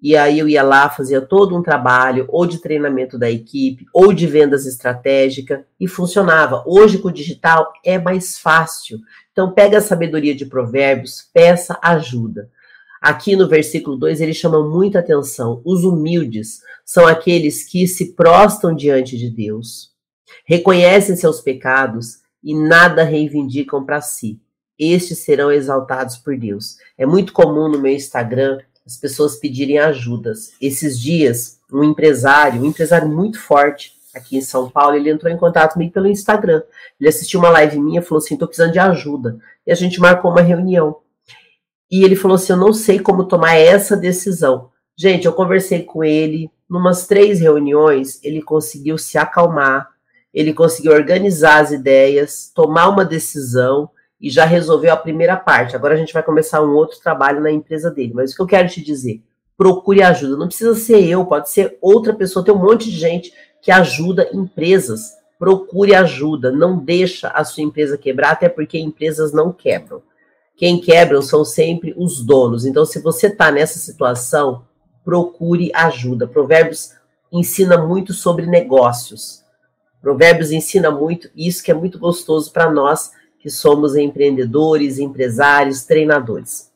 [0.01, 4.13] E aí eu ia lá, fazia todo um trabalho, ou de treinamento da equipe, ou
[4.13, 6.63] de vendas estratégica, e funcionava.
[6.67, 8.99] Hoje, com o digital, é mais fácil.
[9.31, 12.49] Então, pega a sabedoria de provérbios, peça ajuda.
[13.01, 15.62] Aqui no versículo 2, ele chama muita atenção.
[15.63, 19.91] Os humildes são aqueles que se prostam diante de Deus,
[20.45, 24.39] reconhecem seus pecados e nada reivindicam para si.
[24.79, 26.77] Estes serão exaltados por Deus.
[26.97, 30.54] É muito comum no meu Instagram as pessoas pedirem ajudas.
[30.62, 35.38] Esses dias, um empresário, um empresário muito forte aqui em São Paulo, ele entrou em
[35.38, 36.63] contato comigo pelo Instagram.
[37.00, 39.38] Ele assistiu uma live minha, falou assim: "Tô precisando de ajuda".
[39.65, 40.97] E a gente marcou uma reunião.
[41.91, 44.69] E ele falou assim: "Eu não sei como tomar essa decisão".
[44.95, 49.89] Gente, eu conversei com ele, numas três reuniões, ele conseguiu se acalmar,
[50.34, 55.75] ele conseguiu organizar as ideias, tomar uma decisão e já resolveu a primeira parte.
[55.75, 58.13] Agora a gente vai começar um outro trabalho na empresa dele.
[58.13, 59.21] Mas o que eu quero te dizer?
[59.56, 60.38] Procure ajuda.
[60.38, 62.43] Não precisa ser eu, pode ser outra pessoa.
[62.43, 65.15] Tem um monte de gente que ajuda empresas.
[65.38, 70.01] Procure ajuda, não deixa a sua empresa quebrar, até porque empresas não quebram.
[70.56, 72.65] Quem quebram são sempre os donos.
[72.65, 74.65] Então, se você está nessa situação,
[75.06, 76.27] procure ajuda.
[76.27, 76.93] Provérbios
[77.32, 79.43] ensina muito sobre negócios.
[80.01, 86.71] Provérbios ensina muito, isso que é muito gostoso para nós que somos empreendedores, empresários, treinadores.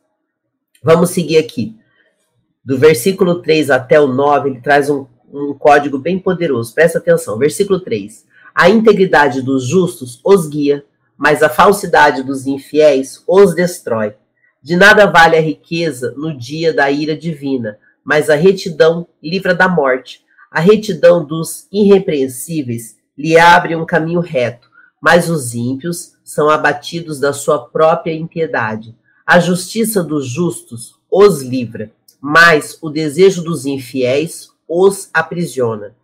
[0.84, 1.76] Vamos seguir aqui.
[2.64, 6.74] Do versículo 3 até o 9, ele traz um, um código bem poderoso.
[6.74, 7.38] Presta atenção.
[7.38, 8.26] Versículo 3.
[8.54, 10.84] A integridade dos justos os guia,
[11.18, 14.16] mas a falsidade dos infiéis os destrói.
[14.62, 19.68] De nada vale a riqueza no dia da ira divina, mas a retidão livra da
[19.68, 20.24] morte.
[20.52, 24.71] A retidão dos irrepreensíveis lhe abre um caminho reto,
[25.02, 28.96] mas os ímpios são abatidos da sua própria impiedade.
[29.26, 35.96] A justiça dos justos os livra, mas o desejo dos infiéis os aprisiona.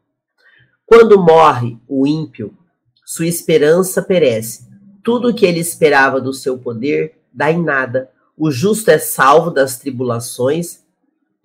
[0.85, 2.57] Quando morre o ímpio,
[3.05, 4.67] sua esperança perece.
[5.03, 8.09] Tudo o que ele esperava do seu poder dá em nada.
[8.35, 10.81] O justo é salvo das tribulações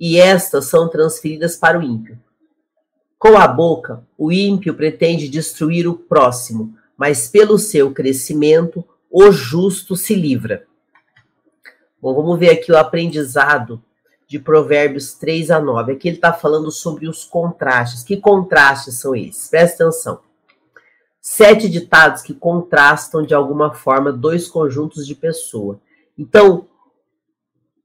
[0.01, 2.19] e estas são transferidas para o ímpio.
[3.19, 9.95] Com a boca, o ímpio pretende destruir o próximo, mas pelo seu crescimento, o justo
[9.97, 10.67] se livra.
[12.01, 13.83] Bom, vamos ver aqui o aprendizado
[14.27, 15.93] de Provérbios 3 a 9.
[15.93, 18.03] Aqui ele está falando sobre os contrastes.
[18.03, 19.49] Que contrastes são esses?
[19.49, 20.21] Presta atenção.
[21.21, 25.79] Sete ditados que contrastam de alguma forma dois conjuntos de pessoa.
[26.19, 26.67] Então,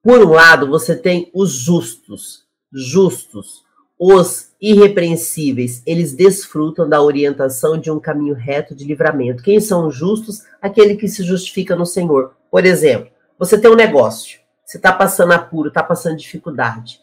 [0.01, 3.65] por um lado, você tem os justos, justos,
[3.99, 9.43] os irrepreensíveis, eles desfrutam da orientação de um caminho reto de livramento.
[9.43, 10.43] Quem são os justos?
[10.61, 12.33] Aquele que se justifica no Senhor.
[12.51, 17.01] Por exemplo, você tem um negócio, você está passando apuro, está passando dificuldade.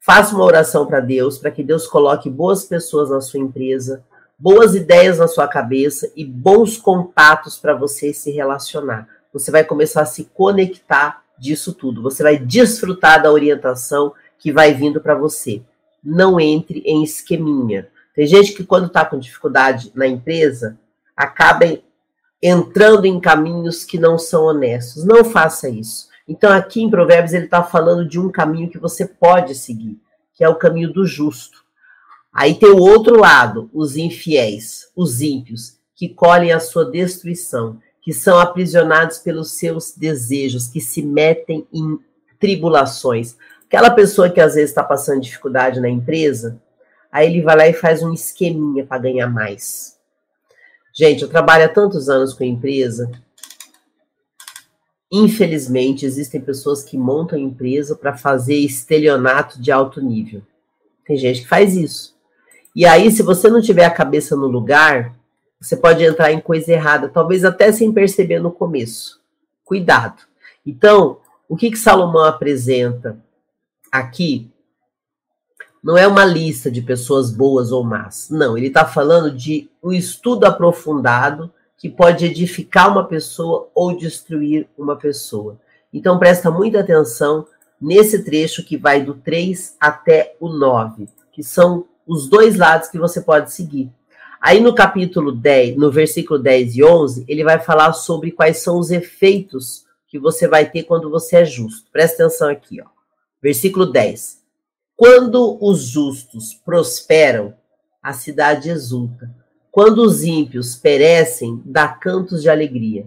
[0.00, 4.04] Faça uma oração para Deus, para que Deus coloque boas pessoas na sua empresa,
[4.38, 9.08] boas ideias na sua cabeça e bons contatos para você se relacionar.
[9.32, 12.02] Você vai começar a se conectar disso tudo.
[12.02, 15.62] Você vai desfrutar da orientação que vai vindo para você
[16.02, 17.88] não entre em esqueminha.
[18.14, 20.78] Tem gente que, quando está com dificuldade na empresa,
[21.16, 21.78] acaba
[22.42, 25.04] entrando em caminhos que não são honestos.
[25.04, 26.08] Não faça isso.
[26.26, 29.98] Então, aqui em Provérbios, ele está falando de um caminho que você pode seguir,
[30.34, 31.62] que é o caminho do justo.
[32.32, 38.12] Aí tem o outro lado, os infiéis, os ímpios, que colhem a sua destruição, que
[38.12, 41.98] são aprisionados pelos seus desejos, que se metem em
[42.40, 43.36] tribulações.
[43.72, 46.60] Aquela pessoa que às vezes está passando dificuldade na empresa,
[47.10, 49.98] aí ele vai lá e faz um esqueminha para ganhar mais.
[50.92, 53.10] Gente, eu trabalho há tantos anos com empresa.
[55.10, 60.42] Infelizmente, existem pessoas que montam empresa para fazer estelionato de alto nível.
[61.06, 62.14] Tem gente que faz isso.
[62.76, 65.14] E aí, se você não tiver a cabeça no lugar,
[65.58, 69.18] você pode entrar em coisa errada, talvez até sem perceber no começo.
[69.64, 70.24] Cuidado.
[70.66, 73.16] Então, o que, que Salomão apresenta?
[73.92, 74.50] Aqui
[75.84, 78.30] não é uma lista de pessoas boas ou más.
[78.30, 84.68] Não, ele está falando de um estudo aprofundado que pode edificar uma pessoa ou destruir
[84.78, 85.60] uma pessoa.
[85.92, 87.46] Então presta muita atenção
[87.80, 92.98] nesse trecho que vai do 3 até o 9, que são os dois lados que
[92.98, 93.90] você pode seguir.
[94.40, 98.78] Aí no capítulo 10, no versículo 10 e 11, ele vai falar sobre quais são
[98.78, 101.90] os efeitos que você vai ter quando você é justo.
[101.90, 103.01] Presta atenção aqui, ó.
[103.42, 104.40] Versículo 10.
[104.94, 107.54] Quando os justos prosperam,
[108.00, 109.28] a cidade exulta.
[109.70, 113.06] Quando os ímpios perecem, dá cantos de alegria.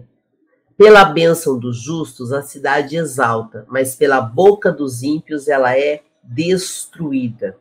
[0.76, 7.56] Pela bênção dos justos, a cidade exalta, mas pela boca dos ímpios ela é destruída.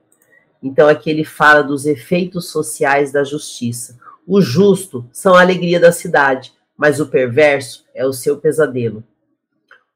[0.62, 3.98] Então aqui ele fala dos efeitos sociais da justiça.
[4.28, 9.02] O justo são a alegria da cidade, mas o perverso é o seu pesadelo.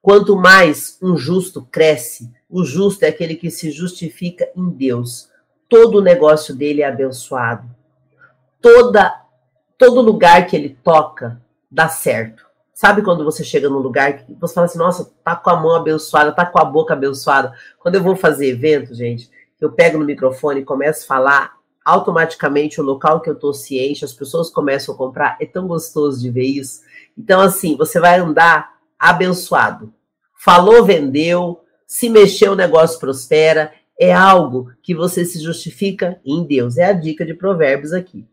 [0.02, 5.30] Quanto mais um justo cresce, o justo é aquele que se justifica em Deus.
[5.68, 7.70] Todo o negócio dele é abençoado.
[8.62, 9.24] Toda
[9.78, 12.46] todo lugar que ele toca dá certo.
[12.74, 15.76] Sabe quando você chega num lugar que você fala assim, nossa, tá com a mão
[15.76, 17.54] abençoada, tá com a boca abençoada.
[17.78, 19.30] Quando eu vou fazer evento, gente,
[19.60, 23.78] eu pego no microfone e começo a falar, automaticamente o local que eu tô se
[23.80, 25.38] enche, as pessoas começam a comprar.
[25.42, 26.82] É tão gostoso de ver isso.
[27.18, 29.94] Então, assim, você vai andar abençoado.
[30.38, 33.74] Falou, vendeu, se mexer, o negócio prospera.
[34.00, 36.78] É algo que você se justifica em Deus.
[36.78, 38.26] É a dica de Provérbios aqui.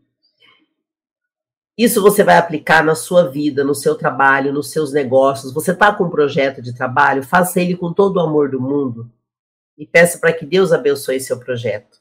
[1.75, 5.51] Isso você vai aplicar na sua vida, no seu trabalho, nos seus negócios.
[5.53, 9.11] Você está com um projeto de trabalho, faça ele com todo o amor do mundo
[9.77, 11.97] e peça para que Deus abençoe seu projeto.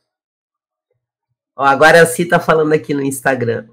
[1.56, 3.66] Ó, agora a Si tá falando aqui no Instagram.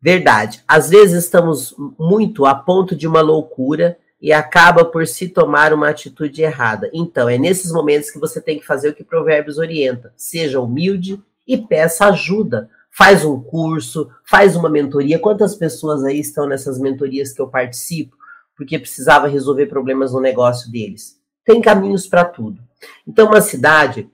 [0.00, 0.62] Verdade.
[0.66, 5.88] Às vezes estamos muito a ponto de uma loucura e acaba por se tomar uma
[5.88, 6.90] atitude errada.
[6.92, 10.12] Então, é nesses momentos que você tem que fazer o que Provérbios orienta.
[10.16, 12.70] Seja humilde e peça ajuda.
[12.90, 15.18] Faz um curso, faz uma mentoria.
[15.18, 18.16] Quantas pessoas aí estão nessas mentorias que eu participo?
[18.56, 21.20] Porque precisava resolver problemas no negócio deles.
[21.44, 22.62] Tem caminhos para tudo.
[23.06, 24.10] Então, uma cidade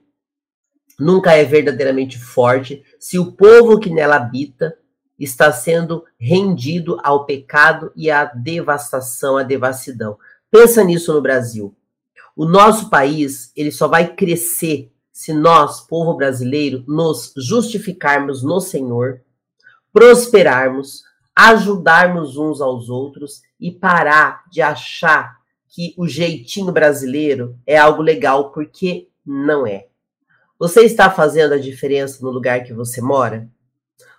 [0.99, 4.77] nunca é verdadeiramente forte se o povo que nela habita
[5.23, 10.17] está sendo rendido ao pecado e à devastação, à devassidão.
[10.51, 11.75] Pensa nisso no Brasil.
[12.35, 19.21] O nosso país, ele só vai crescer se nós, povo brasileiro, nos justificarmos no Senhor,
[19.91, 21.03] prosperarmos,
[21.35, 25.37] ajudarmos uns aos outros e parar de achar
[25.69, 29.87] que o jeitinho brasileiro é algo legal, porque não é.
[30.59, 33.49] Você está fazendo a diferença no lugar que você mora?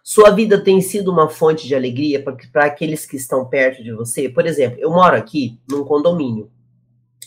[0.06, 4.28] Sua vida tem sido uma fonte de alegria para aqueles que estão perto de você?
[4.28, 6.50] Por exemplo, eu moro aqui num condomínio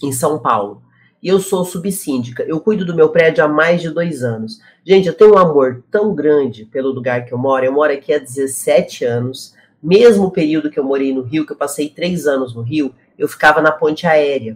[0.03, 0.83] em São Paulo
[1.21, 2.43] e eu sou subsíndica.
[2.43, 4.59] Eu cuido do meu prédio há mais de dois anos.
[4.85, 7.65] Gente, eu tenho um amor tão grande pelo lugar que eu moro.
[7.65, 9.55] Eu moro aqui há 17 anos.
[9.81, 13.27] Mesmo período que eu morei no Rio, que eu passei três anos no Rio, eu
[13.27, 14.55] ficava na ponte aérea.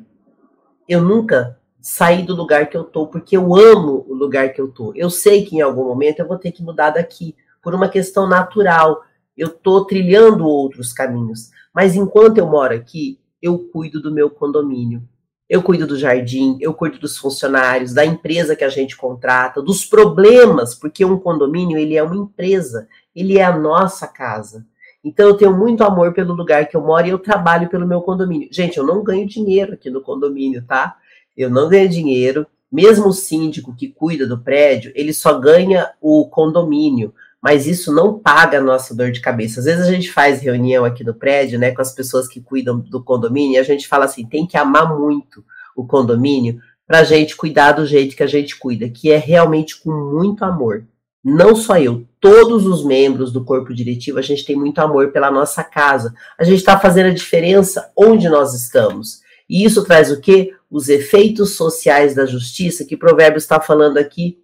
[0.87, 4.67] Eu nunca saí do lugar que eu tô, porque eu amo o lugar que eu
[4.67, 4.93] tô.
[4.95, 8.27] Eu sei que em algum momento eu vou ter que mudar daqui por uma questão
[8.27, 9.01] natural.
[9.37, 11.49] Eu estou trilhando outros caminhos.
[11.73, 15.03] Mas enquanto eu moro aqui, eu cuido do meu condomínio.
[15.49, 19.85] Eu cuido do jardim, eu cuido dos funcionários, da empresa que a gente contrata, dos
[19.85, 24.65] problemas, porque um condomínio ele é uma empresa, ele é a nossa casa.
[25.03, 28.01] Então eu tenho muito amor pelo lugar que eu moro e eu trabalho pelo meu
[28.01, 28.47] condomínio.
[28.51, 30.95] Gente, eu não ganho dinheiro aqui no condomínio, tá?
[31.35, 32.47] Eu não ganho dinheiro.
[32.71, 38.19] Mesmo o síndico que cuida do prédio, ele só ganha o condomínio mas isso não
[38.19, 39.59] paga a nossa dor de cabeça.
[39.59, 42.79] Às vezes a gente faz reunião aqui no prédio, né, com as pessoas que cuidam
[42.79, 45.43] do condomínio, e a gente fala assim: tem que amar muito
[45.75, 49.79] o condomínio para a gente cuidar do jeito que a gente cuida, que é realmente
[49.81, 50.85] com muito amor.
[51.23, 55.31] Não só eu, todos os membros do corpo diretivo, a gente tem muito amor pela
[55.31, 56.13] nossa casa.
[56.37, 59.21] A gente está fazendo a diferença onde nós estamos.
[59.47, 60.53] E isso traz o quê?
[60.69, 64.39] Os efeitos sociais da justiça, que Provérbios está falando aqui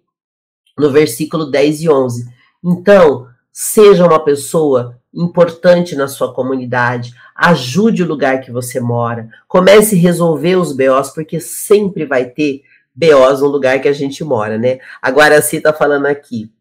[0.78, 2.37] no versículo 10 e 11
[2.70, 9.96] então, seja uma pessoa importante na sua comunidade, ajude o lugar que você mora, comece
[9.96, 12.62] a resolver os BOs, porque sempre vai ter
[12.94, 14.80] BOs no lugar que a gente mora, né?
[15.00, 16.52] Agora a Cita tá falando aqui.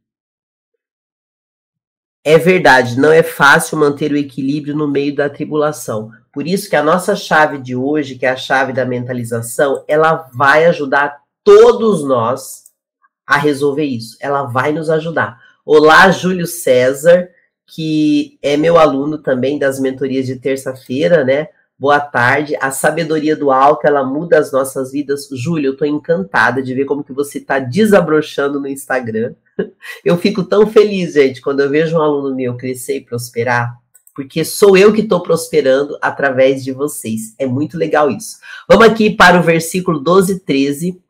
[2.24, 6.12] É verdade, não é fácil manter o equilíbrio no meio da tribulação.
[6.32, 10.30] Por isso que a nossa chave de hoje, que é a chave da mentalização, ela
[10.34, 12.66] vai ajudar todos nós
[13.26, 14.18] a resolver isso.
[14.22, 15.47] Ela vai nos ajudar.
[15.70, 17.28] Olá, Júlio César,
[17.66, 21.50] que é meu aluno também das mentorias de terça-feira, né?
[21.78, 22.56] Boa tarde.
[22.62, 25.28] A sabedoria do alto, ela muda as nossas vidas.
[25.30, 29.36] Júlio, eu tô encantada de ver como que você tá desabrochando no Instagram.
[30.06, 33.76] Eu fico tão feliz, gente, quando eu vejo um aluno meu crescer e prosperar,
[34.16, 37.36] porque sou eu que estou prosperando através de vocês.
[37.38, 38.38] É muito legal isso.
[38.70, 41.02] Vamos aqui para o versículo 12 e 13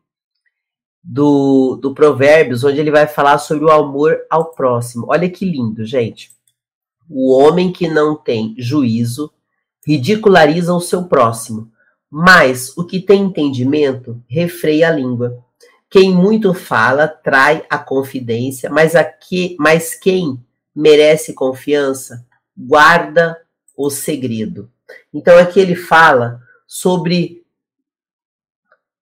[1.02, 5.06] do, do Provérbios, onde ele vai falar sobre o amor ao próximo.
[5.08, 6.30] Olha que lindo, gente.
[7.08, 9.32] O homem que não tem juízo
[9.86, 11.70] ridiculariza o seu próximo,
[12.10, 15.42] mas o que tem entendimento refreia a língua.
[15.88, 20.38] Quem muito fala trai a confidência, mas, a que, mas quem
[20.74, 22.26] merece confiança
[22.56, 23.40] guarda
[23.76, 24.70] o segredo.
[25.12, 27.37] Então aqui ele fala sobre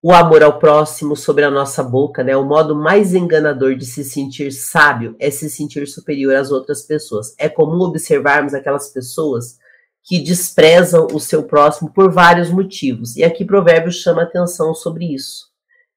[0.02, 2.36] o amor ao próximo sobre a nossa boca, né?
[2.36, 7.34] O modo mais enganador de se sentir sábio é se sentir superior às outras pessoas.
[7.38, 9.58] É comum observarmos aquelas pessoas
[10.04, 13.16] que desprezam o seu próximo por vários motivos.
[13.16, 15.46] E aqui Provérbios chama atenção sobre isso.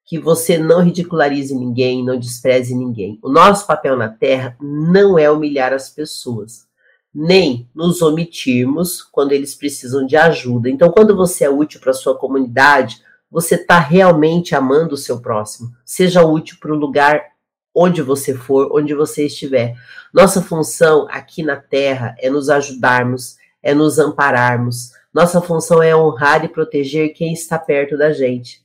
[0.04, 3.20] Que você não ridicularize ninguém, não despreze ninguém.
[3.22, 6.66] O nosso papel na Terra não é humilhar as pessoas,
[7.14, 10.68] nem nos omitirmos quando eles precisam de ajuda.
[10.68, 13.00] Então, quando você é útil para a sua comunidade,
[13.30, 15.72] você está realmente amando o seu próximo.
[15.84, 17.30] Seja útil para o lugar
[17.74, 19.76] onde você for, onde você estiver.
[20.12, 24.90] Nossa função aqui na Terra é nos ajudarmos, é nos ampararmos.
[25.14, 28.64] Nossa função é honrar e proteger quem está perto da gente.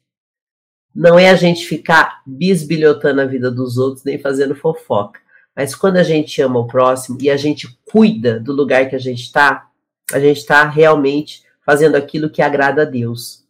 [0.94, 5.20] Não é a gente ficar bisbilhotando a vida dos outros nem fazendo fofoca.
[5.56, 9.00] Mas quando a gente ama o próximo e a gente cuida do lugar que a
[9.00, 9.68] gente está,
[10.12, 13.45] a gente está realmente fazendo aquilo que agrada a Deus.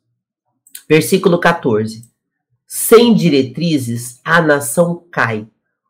[0.87, 2.03] Versículo 14.
[2.67, 5.47] Sem diretrizes, a nação cai.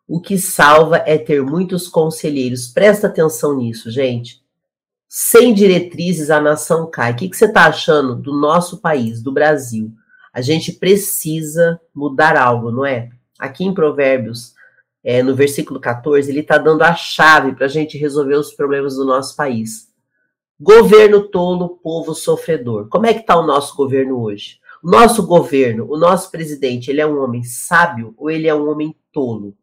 [0.07, 2.67] O que salva é ter muitos conselheiros.
[2.67, 4.43] Presta atenção nisso, gente.
[5.07, 7.11] Sem diretrizes, a nação cai.
[7.11, 9.91] O que, que você está achando do nosso país, do Brasil?
[10.33, 13.09] A gente precisa mudar algo, não é?
[13.39, 14.53] Aqui em Provérbios,
[15.03, 18.95] é, no versículo 14, ele está dando a chave para a gente resolver os problemas
[18.95, 19.87] do nosso país.
[20.59, 22.87] Governo tolo, povo sofredor.
[22.87, 24.59] Como é que está o nosso governo hoje?
[24.88, 28.95] Nosso governo, o nosso presidente, ele é um homem sábio ou ele é um homem
[29.11, 29.57] tolo?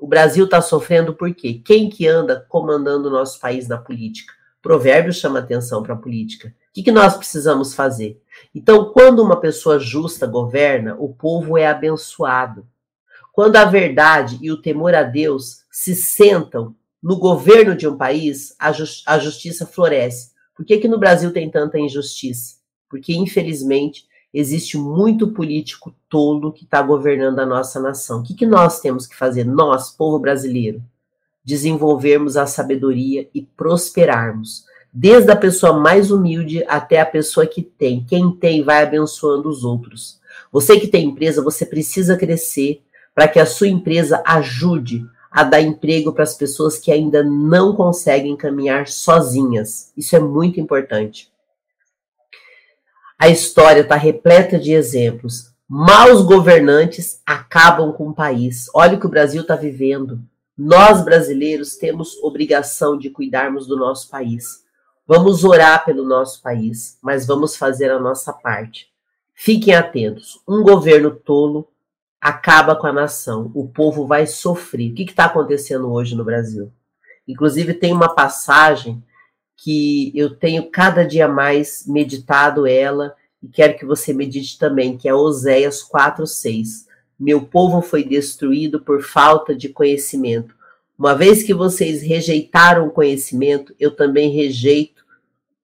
[0.00, 1.60] O Brasil está sofrendo por quê?
[1.62, 4.32] Quem que anda comandando o nosso país na política?
[4.62, 6.48] Provérbio chama atenção para a política.
[6.70, 8.18] O que, que nós precisamos fazer?
[8.54, 12.66] Então, quando uma pessoa justa governa, o povo é abençoado.
[13.30, 18.56] Quando a verdade e o temor a Deus se sentam no governo de um país,
[18.58, 20.32] a, just, a justiça floresce.
[20.56, 22.61] Por que, que no Brasil tem tanta injustiça?
[22.92, 28.20] Porque, infelizmente, existe muito político tolo que está governando a nossa nação.
[28.20, 30.82] O que, que nós temos que fazer, nós, povo brasileiro?
[31.42, 34.66] Desenvolvermos a sabedoria e prosperarmos.
[34.92, 38.04] Desde a pessoa mais humilde até a pessoa que tem.
[38.04, 40.20] Quem tem vai abençoando os outros.
[40.52, 42.82] Você que tem empresa, você precisa crescer
[43.14, 47.74] para que a sua empresa ajude a dar emprego para as pessoas que ainda não
[47.74, 49.90] conseguem caminhar sozinhas.
[49.96, 51.31] Isso é muito importante.
[53.22, 55.54] A história está repleta de exemplos.
[55.68, 58.66] Maus governantes acabam com o país.
[58.74, 60.18] Olha o que o Brasil está vivendo.
[60.58, 64.64] Nós, brasileiros, temos obrigação de cuidarmos do nosso país.
[65.06, 68.88] Vamos orar pelo nosso país, mas vamos fazer a nossa parte.
[69.32, 70.40] Fiquem atentos.
[70.48, 71.68] Um governo tolo
[72.20, 73.52] acaba com a nação.
[73.54, 74.90] O povo vai sofrer.
[74.90, 76.72] O que está acontecendo hoje no Brasil?
[77.28, 79.00] Inclusive, tem uma passagem
[79.56, 85.08] que eu tenho cada dia mais meditado ela e quero que você medite também, que
[85.08, 86.86] é Oséias 4:6.
[87.18, 90.54] Meu povo foi destruído por falta de conhecimento.
[90.98, 95.04] Uma vez que vocês rejeitaram o conhecimento, eu também rejeito,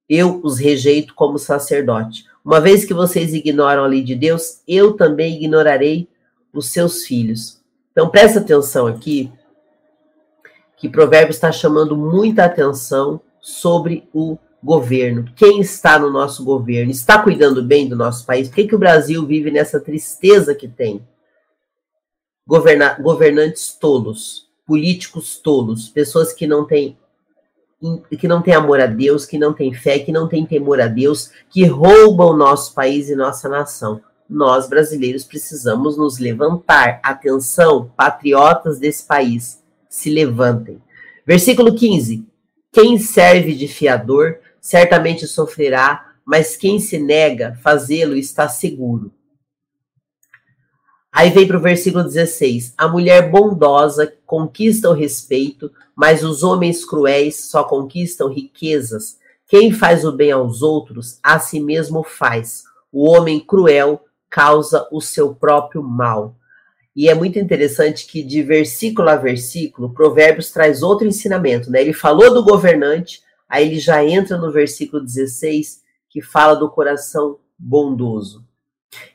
[0.09, 2.24] eu os rejeito como sacerdote.
[2.45, 6.09] Uma vez que vocês ignoram a lei de Deus, eu também ignorarei
[6.53, 7.61] os seus filhos.
[7.93, 9.30] Então presta atenção aqui,
[10.76, 15.30] que Provérbios está chamando muita atenção sobre o governo.
[15.36, 16.91] Quem está no nosso governo?
[16.91, 18.49] Está cuidando bem do nosso país?
[18.49, 21.07] Por que, que o Brasil vive nessa tristeza que tem?
[22.47, 26.97] Governa governantes tolos, políticos tolos, pessoas que não têm
[28.18, 30.89] que não têm amor a Deus, que não têm fé, que não têm temor a
[30.89, 34.01] Deus, que roubam nosso país e nossa nação.
[34.28, 36.99] Nós, brasileiros, precisamos nos levantar.
[37.05, 40.82] Atenção, patriotas desse país, se levantem.
[41.24, 42.26] Versículo 15.
[42.81, 49.11] Quem serve de fiador certamente sofrerá, mas quem se nega fazê-lo está seguro.
[51.11, 56.85] Aí vem para o versículo 16: A mulher bondosa conquista o respeito, mas os homens
[56.85, 59.18] cruéis só conquistam riquezas.
[59.49, 62.62] Quem faz o bem aos outros, a si mesmo faz.
[62.93, 66.37] O homem cruel causa o seu próprio mal.
[66.99, 71.70] E é muito interessante que, de versículo a versículo, Provérbios traz outro ensinamento.
[71.70, 71.80] Né?
[71.80, 75.80] Ele falou do governante, aí ele já entra no versículo 16,
[76.11, 78.44] que fala do coração bondoso.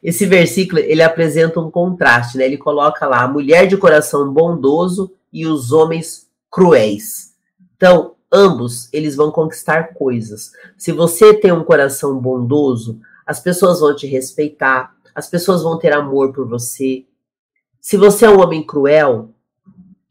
[0.01, 2.45] Esse versículo ele apresenta um contraste, né?
[2.45, 7.33] Ele coloca lá a mulher de coração bondoso e os homens cruéis.
[7.75, 10.53] Então, ambos eles vão conquistar coisas.
[10.77, 15.91] Se você tem um coração bondoso, as pessoas vão te respeitar, as pessoas vão ter
[15.91, 17.03] amor por você,
[17.83, 19.31] se você é um homem cruel,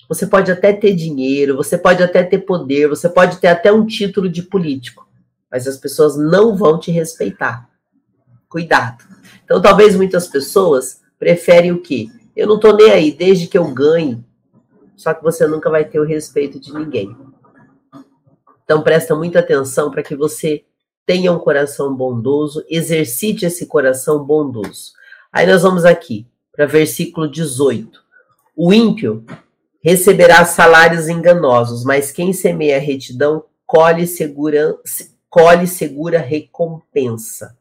[0.07, 3.87] você pode até ter dinheiro, você pode até ter poder, você pode ter até um
[3.87, 5.09] título de político,
[5.51, 7.67] mas as pessoas não vão te respeitar.
[8.47, 9.03] Cuidado.
[9.43, 12.09] Então, talvez muitas pessoas preferem o quê?
[12.37, 14.23] Eu não tô nem aí, desde que eu ganhe.
[14.95, 17.17] Só que você nunca vai ter o respeito de ninguém.
[18.65, 20.63] Então, presta muita atenção para que você
[21.07, 24.93] tenha um coração bondoso, exercite esse coração bondoso.
[25.33, 28.01] Aí nós vamos aqui para versículo 18.
[28.57, 29.25] O ímpio
[29.83, 34.77] receberá salários enganosos, mas quem semeia retidão colhe segura,
[35.29, 37.57] colhe segura recompensa.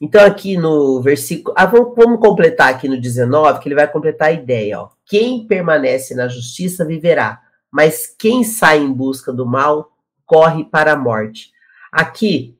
[0.00, 1.54] Então, aqui no versículo.
[1.58, 4.80] Ah, vamos, vamos, completar aqui no 19, que ele vai completar a ideia.
[4.80, 4.88] Ó.
[5.04, 7.38] Quem permanece na justiça viverá,
[7.70, 9.92] mas quem sai em busca do mal
[10.24, 11.50] corre para a morte.
[11.92, 12.56] Aqui,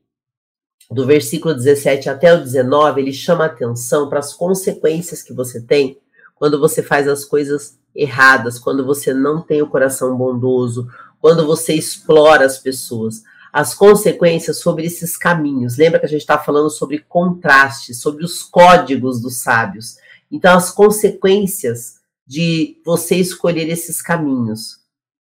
[0.90, 5.98] do versículo 17 até o 19, ele chama atenção para as consequências que você tem
[6.34, 10.88] quando você faz as coisas erradas, quando você não tem o coração bondoso,
[11.20, 13.22] quando você explora as pessoas.
[13.52, 15.76] As consequências sobre esses caminhos.
[15.76, 19.96] Lembra que a gente está falando sobre contraste, sobre os códigos dos sábios.
[20.30, 24.78] Então, as consequências de você escolher esses caminhos.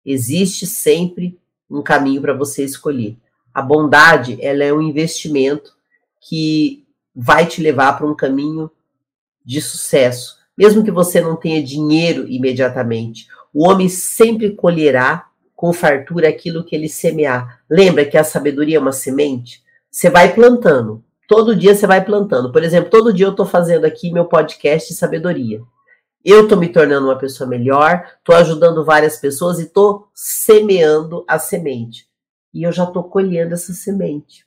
[0.04, 1.38] Existe sempre
[1.70, 3.18] um caminho para você escolher.
[3.54, 5.72] A bondade, ela é um investimento
[6.20, 6.84] que
[7.14, 8.68] vai te levar para um caminho
[9.44, 13.28] de sucesso, mesmo que você não tenha dinheiro imediatamente.
[13.52, 17.60] O homem sempre colherá com fartura aquilo que ele semear.
[17.70, 19.62] Lembra que a sabedoria é uma semente?
[19.90, 21.04] Você vai plantando.
[21.28, 22.50] Todo dia você vai plantando.
[22.50, 25.62] Por exemplo, todo dia eu estou fazendo aqui meu podcast de sabedoria.
[26.24, 31.38] Eu estou me tornando uma pessoa melhor, estou ajudando várias pessoas e estou semeando a
[31.38, 32.08] semente.
[32.54, 34.46] E eu já estou colhendo essa semente.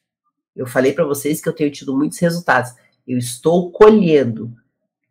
[0.56, 2.74] Eu falei para vocês que eu tenho tido muitos resultados.
[3.06, 4.52] Eu estou colhendo.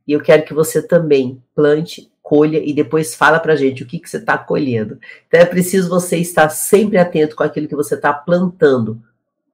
[0.08, 3.98] E eu quero que você também plante, colha e depois fala para gente o que,
[3.98, 4.98] que você está colhendo.
[5.28, 9.02] Então é preciso você estar sempre atento com aquilo que você está plantando.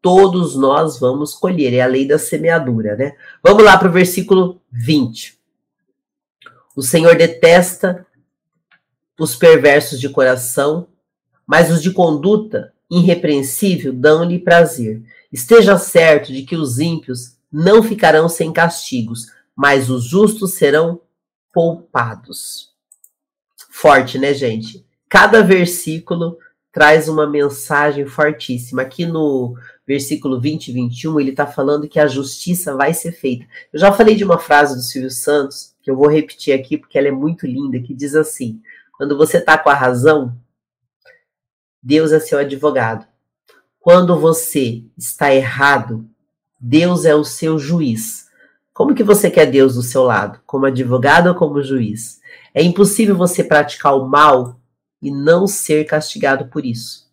[0.01, 3.14] Todos nós vamos colher, é a lei da semeadura, né?
[3.43, 5.38] Vamos lá para o versículo 20.
[6.74, 8.07] O Senhor detesta
[9.18, 10.88] os perversos de coração,
[11.47, 15.03] mas os de conduta irrepreensível dão-lhe prazer.
[15.32, 21.01] Esteja certo de que os ímpios não ficarão sem castigos, mas os justos serão
[21.53, 22.70] poupados.
[23.70, 24.84] Forte, né, gente?
[25.09, 26.36] Cada versículo
[26.70, 28.82] traz uma mensagem fortíssima.
[28.82, 29.55] Aqui no
[29.86, 33.47] versículo 20 e 21, ele está falando que a justiça vai ser feita.
[33.72, 36.99] Eu já falei de uma frase do Silvio Santos, que eu vou repetir aqui porque
[36.99, 38.61] ela é muito linda, que diz assim:
[38.99, 40.36] quando você está com a razão,
[41.82, 43.06] Deus é seu advogado.
[43.80, 46.06] Quando você está errado,
[46.60, 48.28] Deus é o seu juiz.
[48.72, 50.40] Como que você quer Deus do seu lado?
[50.46, 52.20] Como advogado ou como juiz?
[52.54, 54.60] É impossível você praticar o mal
[55.02, 57.10] e não ser castigado por isso.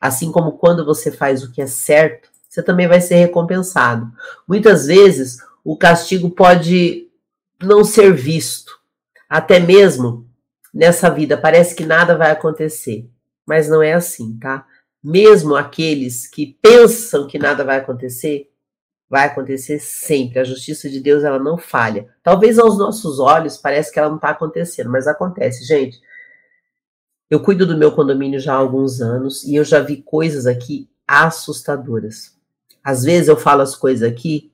[0.00, 4.10] Assim como quando você faz o que é certo, você também vai ser recompensado.
[4.46, 7.08] Muitas vezes o castigo pode
[7.62, 8.78] não ser visto.
[9.28, 10.26] Até mesmo
[10.74, 13.08] nessa vida parece que nada vai acontecer,
[13.48, 14.66] mas não é assim, tá?
[15.02, 18.50] Mesmo aqueles que pensam que nada vai acontecer,
[19.08, 20.38] vai acontecer sempre.
[20.38, 22.06] A justiça de Deus ela não falha.
[22.22, 25.98] Talvez aos nossos olhos parece que ela não está acontecendo, mas acontece, gente.
[27.30, 30.90] Eu cuido do meu condomínio já há alguns anos e eu já vi coisas aqui
[31.06, 32.36] assustadoras.
[32.84, 34.52] Às vezes eu falo as coisas aqui,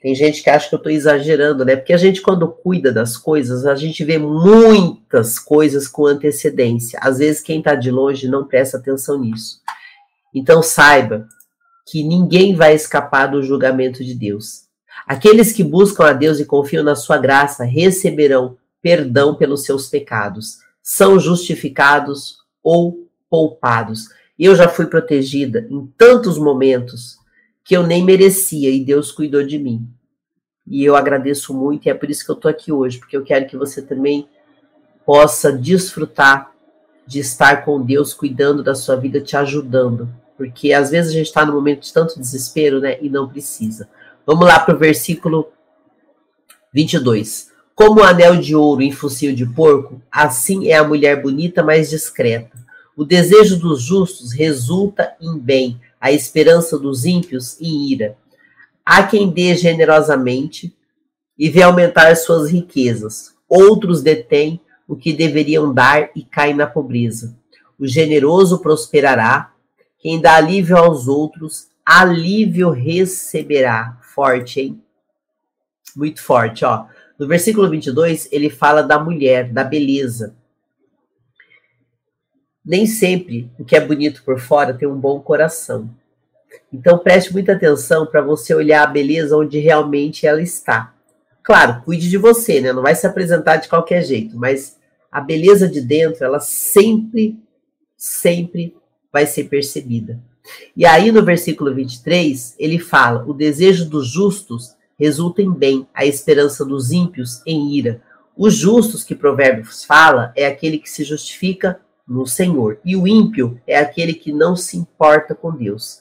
[0.00, 1.76] tem gente que acha que eu estou exagerando, né?
[1.76, 6.98] Porque a gente, quando cuida das coisas, a gente vê muitas coisas com antecedência.
[7.00, 9.60] Às vezes, quem está de longe não presta atenção nisso.
[10.34, 11.26] Então, saiba
[11.86, 14.62] que ninguém vai escapar do julgamento de Deus.
[15.06, 20.58] Aqueles que buscam a Deus e confiam na sua graça receberão perdão pelos seus pecados,
[20.82, 24.08] são justificados ou poupados.
[24.38, 27.21] Eu já fui protegida em tantos momentos
[27.64, 29.88] que eu nem merecia e Deus cuidou de mim.
[30.66, 33.24] E eu agradeço muito e é por isso que eu estou aqui hoje, porque eu
[33.24, 34.28] quero que você também
[35.04, 36.52] possa desfrutar
[37.06, 40.08] de estar com Deus cuidando da sua vida, te ajudando
[40.42, 42.98] porque às vezes a gente está no momento de tanto desespero, né?
[43.00, 43.88] E não precisa.
[44.26, 45.52] Vamos lá para o versículo
[46.72, 47.52] 22.
[47.76, 51.90] Como o anel de ouro em focinho de porco, assim é a mulher bonita, mas
[51.90, 52.58] discreta.
[52.96, 58.16] O desejo dos justos resulta em bem, a esperança dos ímpios em ira.
[58.84, 60.76] Há quem dê generosamente
[61.38, 63.32] e vê aumentar suas riquezas.
[63.48, 67.36] Outros detêm o que deveriam dar e caem na pobreza.
[67.78, 69.52] O generoso prosperará,
[70.00, 73.96] quem dá alívio aos outros, alívio receberá.
[74.02, 74.82] Forte, hein?
[75.94, 76.86] Muito forte, ó.
[77.16, 80.34] No versículo 22, ele fala da mulher, da beleza.
[82.64, 85.90] Nem sempre o que é bonito por fora tem um bom coração.
[86.72, 90.94] Então preste muita atenção para você olhar a beleza onde realmente ela está.
[91.42, 92.72] Claro, cuide de você, né?
[92.72, 94.76] Não vai se apresentar de qualquer jeito, mas
[95.10, 97.36] a beleza de dentro, ela sempre,
[97.96, 98.74] sempre
[99.12, 100.20] vai ser percebida.
[100.76, 106.06] E aí no versículo 23, ele fala: o desejo dos justos resulta em bem, a
[106.06, 108.00] esperança dos ímpios em ira.
[108.36, 111.80] Os justos que Provérbios fala é aquele que se justifica
[112.12, 116.00] no Senhor, e o ímpio é aquele que não se importa com Deus.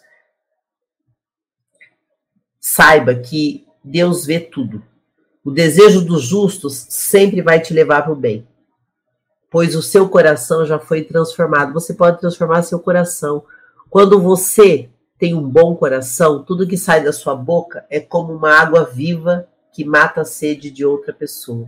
[2.59, 4.83] Saiba que Deus vê tudo.
[5.43, 8.47] O desejo dos justos sempre vai te levar para o bem
[9.51, 11.73] pois o seu coração já foi transformado.
[11.73, 13.43] Você pode transformar seu coração.
[13.89, 14.89] Quando você
[15.19, 19.45] tem um bom coração, tudo que sai da sua boca é como uma água viva
[19.73, 21.67] que mata a sede de outra pessoa.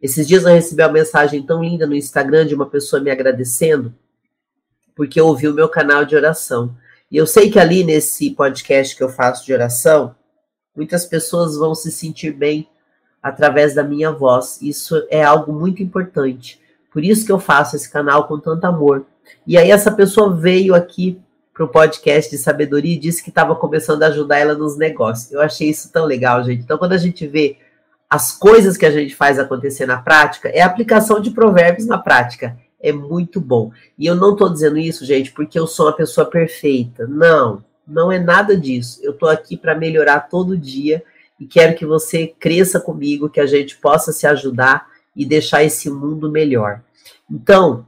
[0.00, 3.94] Esses dias eu recebi uma mensagem tão linda no Instagram de uma pessoa me agradecendo
[5.00, 6.76] porque ouviu o meu canal de oração.
[7.10, 10.14] E eu sei que ali nesse podcast que eu faço de oração,
[10.76, 12.68] muitas pessoas vão se sentir bem
[13.22, 14.60] através da minha voz.
[14.60, 16.60] Isso é algo muito importante.
[16.92, 19.06] Por isso que eu faço esse canal com tanto amor.
[19.46, 21.18] E aí essa pessoa veio aqui
[21.54, 25.32] para o podcast de sabedoria e disse que estava começando a ajudar ela nos negócios.
[25.32, 26.62] Eu achei isso tão legal, gente.
[26.62, 27.56] Então, quando a gente vê
[28.10, 31.96] as coisas que a gente faz acontecer na prática, é a aplicação de provérbios na
[31.96, 32.58] prática.
[32.82, 33.70] É muito bom.
[33.96, 37.06] E eu não estou dizendo isso, gente, porque eu sou uma pessoa perfeita.
[37.06, 38.98] Não, não é nada disso.
[39.00, 41.04] Eu estou aqui para melhorar todo dia
[41.38, 45.88] e quero que você cresça comigo, que a gente possa se ajudar e deixar esse
[45.88, 46.82] mundo melhor.
[47.30, 47.86] Então,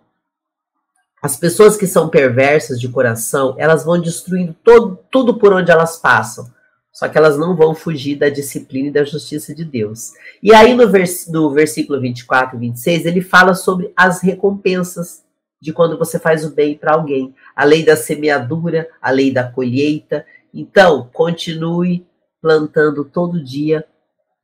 [1.21, 5.97] as pessoas que são perversas de coração, elas vão destruindo todo, tudo por onde elas
[5.97, 6.49] passam.
[6.93, 10.13] Só que elas não vão fugir da disciplina e da justiça de Deus.
[10.43, 15.25] E aí, no, vers no versículo 24 e 26, ele fala sobre as recompensas
[15.59, 17.35] de quando você faz o bem para alguém.
[17.57, 20.27] A lei da semeadura, a lei da colheita.
[20.53, 22.07] Então, continue
[22.43, 23.87] plantando todo dia,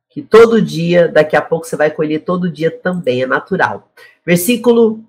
[0.09, 3.91] que todo dia, daqui a pouco você vai colher todo dia também, é natural.
[4.25, 5.03] Versículo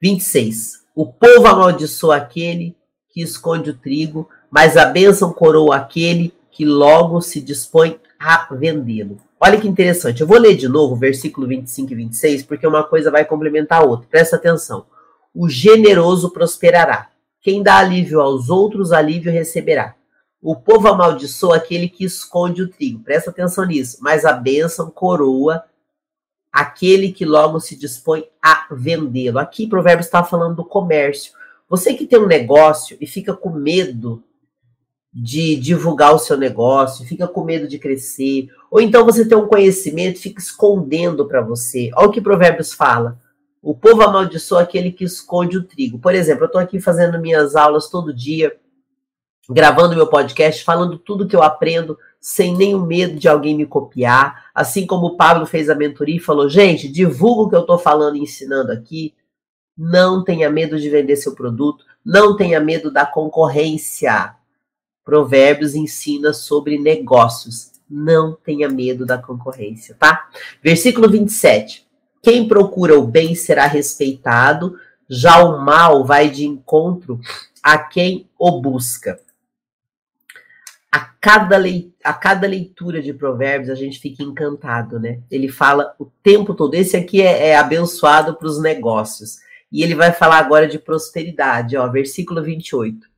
[0.00, 0.84] 26.
[0.94, 2.76] O povo amaldiçoa aquele
[3.10, 9.18] que esconde o trigo, mas a bênção coroa aquele que logo se dispõe a vendê-lo.
[9.40, 10.20] Olha que interessante.
[10.20, 13.82] Eu vou ler de novo o versículo 25 e 26, porque uma coisa vai complementar
[13.82, 14.06] a outra.
[14.08, 14.86] Presta atenção.
[15.34, 17.08] O generoso prosperará.
[17.42, 19.96] Quem dá alívio aos outros, alívio receberá.
[20.40, 23.02] O povo amaldiçoa aquele que esconde o trigo.
[23.02, 23.98] Presta atenção nisso.
[24.00, 25.64] Mas a bênção coroa
[26.52, 29.40] aquele que logo se dispõe a vendê-lo.
[29.40, 31.32] Aqui, Provérbios está falando do comércio.
[31.68, 34.22] Você que tem um negócio e fica com medo
[35.14, 39.46] de divulgar o seu negócio, fica com medo de crescer, ou então você tem um
[39.46, 41.90] conhecimento e fica escondendo para você.
[41.94, 43.16] Olha o que Provérbios fala.
[43.62, 46.00] O povo amaldiçoa aquele que esconde o trigo.
[46.00, 48.56] Por exemplo, eu estou aqui fazendo minhas aulas todo dia,
[49.48, 54.46] gravando meu podcast, falando tudo que eu aprendo sem nenhum medo de alguém me copiar.
[54.52, 57.78] Assim como o Pablo fez a mentoria e falou: gente, divulga o que eu estou
[57.78, 59.14] falando e ensinando aqui.
[59.78, 61.84] Não tenha medo de vender seu produto.
[62.04, 64.34] Não tenha medo da concorrência.
[65.04, 67.72] Provérbios ensina sobre negócios.
[67.88, 70.28] Não tenha medo da concorrência, tá?
[70.62, 71.86] Versículo 27.
[72.22, 74.78] Quem procura o bem será respeitado,
[75.08, 77.20] já o mal vai de encontro
[77.62, 79.20] a quem o busca
[80.94, 81.60] a cada,
[82.04, 85.18] a cada leitura de Provérbios a gente fica encantado, né?
[85.28, 86.74] Ele fala o tempo todo.
[86.74, 89.38] Esse aqui é, é abençoado para os negócios.
[89.72, 93.08] E ele vai falar agora de prosperidade, ó, versículo 28.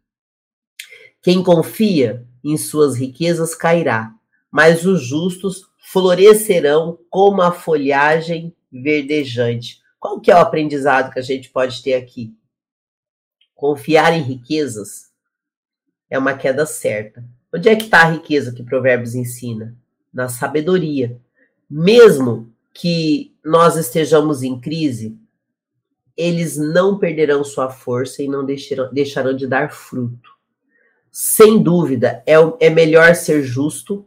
[1.26, 4.14] Quem confia em suas riquezas cairá,
[4.48, 9.82] mas os justos florescerão como a folhagem verdejante.
[9.98, 12.32] Qual que é o aprendizado que a gente pode ter aqui?
[13.56, 15.10] Confiar em riquezas
[16.08, 19.76] é uma queda certa Onde é que está a riqueza que Provérbios ensina?
[20.14, 21.20] Na sabedoria.
[21.68, 25.18] Mesmo que nós estejamos em crise,
[26.16, 30.35] eles não perderão sua força e não deixarão, deixarão de dar fruto.
[31.18, 34.06] Sem dúvida, é, é melhor ser justo,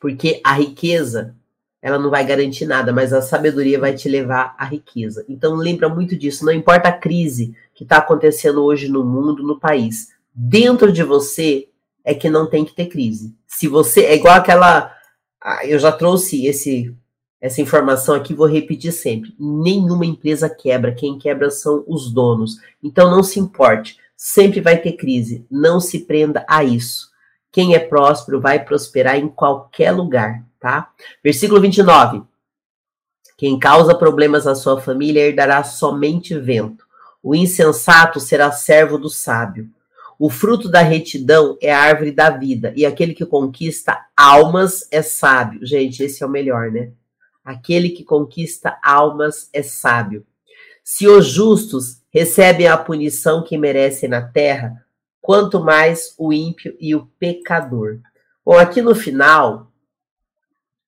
[0.00, 1.36] porque a riqueza
[1.82, 5.26] ela não vai garantir nada, mas a sabedoria vai te levar à riqueza.
[5.28, 6.42] Então lembra muito disso.
[6.42, 11.68] Não importa a crise que está acontecendo hoje no mundo, no país, dentro de você
[12.02, 13.36] é que não tem que ter crise.
[13.46, 14.90] Se você é igual aquela,
[15.64, 16.96] eu já trouxe esse
[17.42, 19.36] essa informação aqui, vou repetir sempre.
[19.38, 22.56] Nenhuma empresa quebra, quem quebra são os donos.
[22.82, 25.46] Então não se importe, sempre vai ter crise.
[25.50, 27.10] Não se prenda a isso.
[27.50, 30.90] Quem é próspero vai prosperar em qualquer lugar, tá?
[31.22, 32.22] Versículo 29.
[33.36, 36.84] Quem causa problemas à sua família herdará somente vento.
[37.22, 39.70] O insensato será servo do sábio.
[40.18, 45.02] O fruto da retidão é a árvore da vida, e aquele que conquista almas é
[45.02, 45.66] sábio.
[45.66, 46.92] Gente, esse é o melhor, né?
[47.44, 50.24] Aquele que conquista almas é sábio.
[50.84, 54.84] Se os justos recebem a punição que merecem na terra,
[55.20, 58.00] quanto mais o ímpio e o pecador.
[58.44, 59.72] Bom, aqui no final,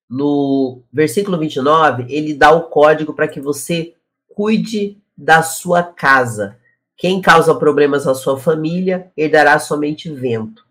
[0.09, 3.95] no versículo 29, ele dá o código para que você
[4.29, 6.59] cuide da sua casa.
[6.95, 10.63] Quem causa problemas à sua família herdará somente vento.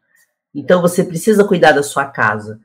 [0.54, 2.62] Então você precisa cuidar da sua casa.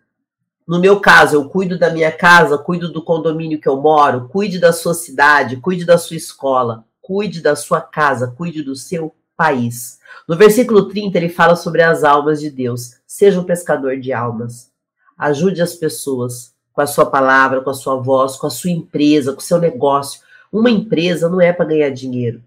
[0.66, 4.58] No meu caso, eu cuido da minha casa, cuido do condomínio que eu moro, cuide
[4.58, 9.98] da sua cidade, cuide da sua escola, cuide da sua casa, cuide do seu país.
[10.28, 12.96] No versículo 30, ele fala sobre as almas de Deus.
[13.06, 14.70] Seja um pescador de almas.
[15.18, 19.32] Ajude as pessoas com a sua palavra, com a sua voz, com a sua empresa,
[19.32, 20.20] com o seu negócio.
[20.52, 22.42] Uma empresa não é para ganhar dinheiro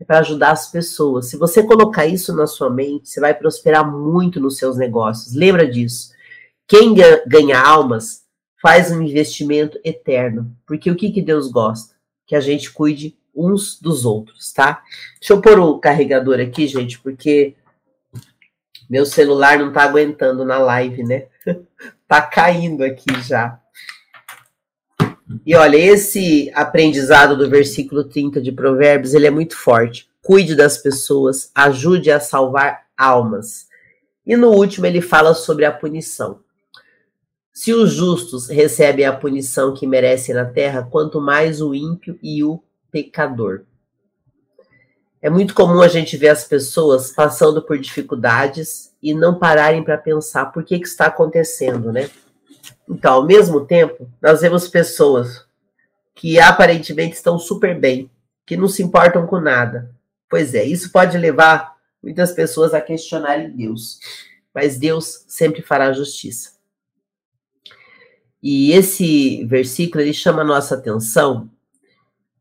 [0.00, 1.26] é para ajudar as pessoas.
[1.26, 5.34] Se você colocar isso na sua mente, você vai prosperar muito nos seus negócios.
[5.34, 6.12] Lembra disso.
[6.68, 6.94] Quem
[7.26, 8.28] ganha almas
[8.60, 10.54] faz um investimento eterno.
[10.66, 11.94] Porque o que, que Deus gosta?
[12.26, 14.82] Que a gente cuide uns dos outros, tá?
[15.18, 17.54] Deixa eu pôr o carregador aqui, gente, porque
[18.90, 21.26] meu celular não tá aguentando na live, né?
[22.06, 23.60] tá caindo aqui já.
[25.46, 30.08] E olha, esse aprendizado do versículo 30 de Provérbios, ele é muito forte.
[30.22, 33.68] Cuide das pessoas, ajude a salvar almas.
[34.26, 36.40] E no último ele fala sobre a punição.
[37.58, 42.44] Se os justos recebem a punição que merecem na terra, quanto mais o ímpio e
[42.44, 43.62] o pecador.
[45.20, 49.98] É muito comum a gente ver as pessoas passando por dificuldades e não pararem para
[49.98, 52.08] pensar por que, que está acontecendo, né?
[52.88, 55.44] Então, ao mesmo tempo, nós vemos pessoas
[56.14, 58.08] que aparentemente estão super bem,
[58.46, 59.90] que não se importam com nada.
[60.30, 63.98] Pois é, isso pode levar muitas pessoas a questionarem Deus,
[64.54, 66.56] mas Deus sempre fará justiça.
[68.42, 71.50] E esse versículo ele chama a nossa atenção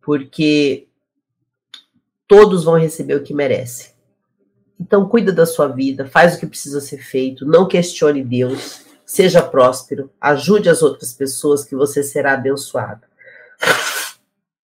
[0.02, 0.88] porque
[2.28, 3.92] todos vão receber o que merecem.
[4.80, 9.42] Então, cuida da sua vida, faz o que precisa ser feito, não questione Deus, seja
[9.42, 13.02] próspero, ajude as outras pessoas que você será abençoado.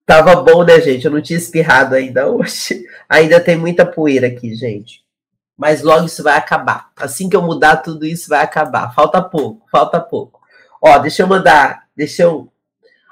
[0.06, 1.04] Tava bom, né, gente?
[1.04, 2.84] Eu não tinha espirrado ainda hoje.
[3.08, 5.02] Ainda tem muita poeira aqui, gente.
[5.56, 6.90] Mas logo isso vai acabar.
[6.96, 8.94] Assim que eu mudar tudo isso, vai acabar.
[8.94, 10.40] Falta pouco, falta pouco.
[10.86, 12.52] Ó, deixa eu mandar, deixa eu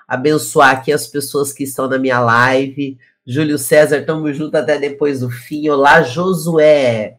[0.06, 2.98] abençoar aqui as pessoas que estão na minha live.
[3.26, 5.70] Júlio César, tamo junto até depois do fim.
[5.70, 7.16] Olá, Josué.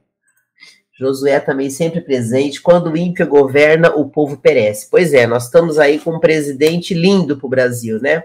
[0.91, 2.62] Josué também sempre presente.
[2.62, 4.91] Quando o ímpio governa, o povo perece.
[4.91, 8.24] Pois é, nós estamos aí com um presidente lindo para o Brasil, né?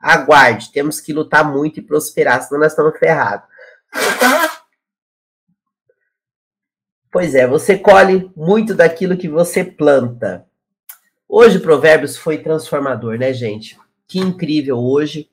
[0.00, 3.46] Aguarde, temos que lutar muito e prosperar, senão nós estamos ferrados.
[7.12, 10.44] Pois é, você colhe muito daquilo que você planta.
[11.36, 13.76] Hoje, Provérbios foi transformador, né, gente?
[14.06, 15.28] Que incrível hoje.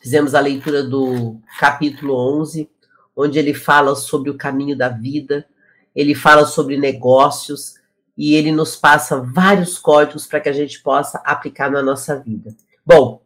[0.00, 2.70] Fizemos a leitura do capítulo 11,
[3.14, 5.46] onde ele fala sobre o caminho da vida,
[5.94, 7.74] ele fala sobre negócios
[8.16, 12.56] e ele nos passa vários códigos para que a gente possa aplicar na nossa vida.
[12.82, 13.22] Bom,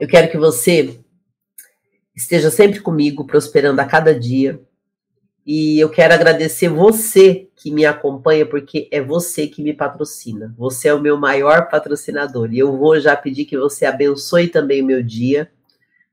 [0.00, 0.98] eu quero que você
[2.16, 4.62] esteja sempre comigo, prosperando a cada dia.
[5.46, 10.54] E eu quero agradecer você que me acompanha, porque é você que me patrocina.
[10.56, 12.52] Você é o meu maior patrocinador.
[12.52, 15.50] E eu vou já pedir que você abençoe também o meu dia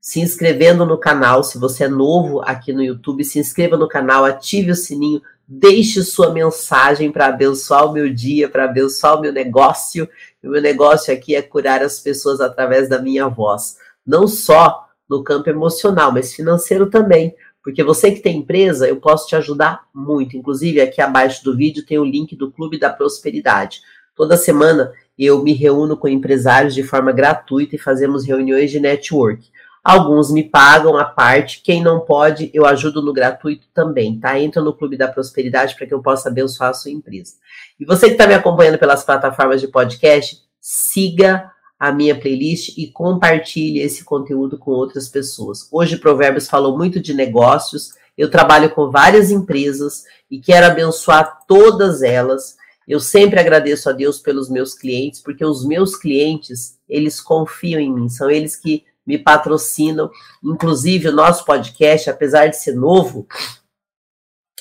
[0.07, 1.43] se inscrevendo no canal.
[1.43, 6.01] Se você é novo aqui no YouTube, se inscreva no canal, ative o sininho, deixe
[6.01, 10.07] sua mensagem para abençoar o meu dia, para abençoar o meu negócio.
[10.41, 13.75] O meu negócio aqui é curar as pessoas através da minha voz,
[14.05, 17.35] não só no campo emocional, mas financeiro também.
[17.67, 20.37] Porque você que tem empresa, eu posso te ajudar muito.
[20.37, 23.81] Inclusive, aqui abaixo do vídeo tem o link do Clube da Prosperidade.
[24.15, 29.49] Toda semana eu me reúno com empresários de forma gratuita e fazemos reuniões de network.
[29.83, 34.39] Alguns me pagam a parte, quem não pode, eu ajudo no gratuito também, tá?
[34.39, 37.33] Entra no Clube da Prosperidade para que eu possa abençoar a sua empresa.
[37.77, 42.87] E você que está me acompanhando pelas plataformas de podcast, siga a minha playlist e
[42.87, 45.67] compartilhe esse conteúdo com outras pessoas.
[45.71, 47.91] Hoje Provérbios falou muito de negócios.
[48.17, 52.57] Eu trabalho com várias empresas e quero abençoar todas elas.
[52.87, 57.93] Eu sempre agradeço a Deus pelos meus clientes, porque os meus clientes, eles confiam em
[57.93, 60.09] mim, são eles que me patrocinam.
[60.43, 63.27] Inclusive, o nosso podcast, apesar de ser novo,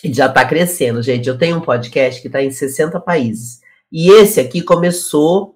[0.04, 1.28] já está crescendo, gente.
[1.28, 3.60] Eu tenho um podcast que está em 60 países.
[3.90, 5.55] E esse aqui começou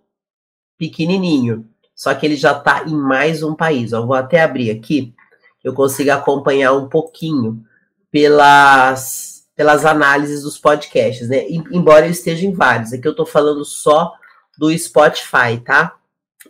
[0.80, 3.92] pequenininho, só que ele já está em mais um país.
[3.92, 5.14] Eu vou até abrir aqui,
[5.62, 7.62] eu consigo acompanhar um pouquinho
[8.10, 11.44] pelas, pelas análises dos podcasts, né?
[11.70, 12.94] Embora eu esteja em vários.
[12.94, 14.14] Aqui eu estou falando só
[14.56, 15.94] do Spotify, tá?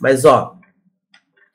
[0.00, 0.56] Mas, ó,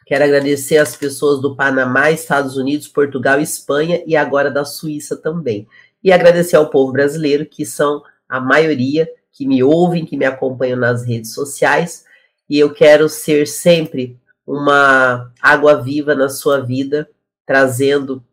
[0.06, 5.68] Quero agradecer as pessoas do Panamá, Estados Unidos, Portugal, Espanha e agora da Suíça também.
[6.04, 10.78] E agradecer ao povo brasileiro, que são a maioria que me ouvem, que me acompanham
[10.78, 12.05] nas redes sociais.
[12.50, 17.10] E eu quero ser sempre uma água viva na sua vida,
[17.46, 18.24] trazendo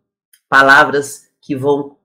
[0.49, 1.97] palavras que vão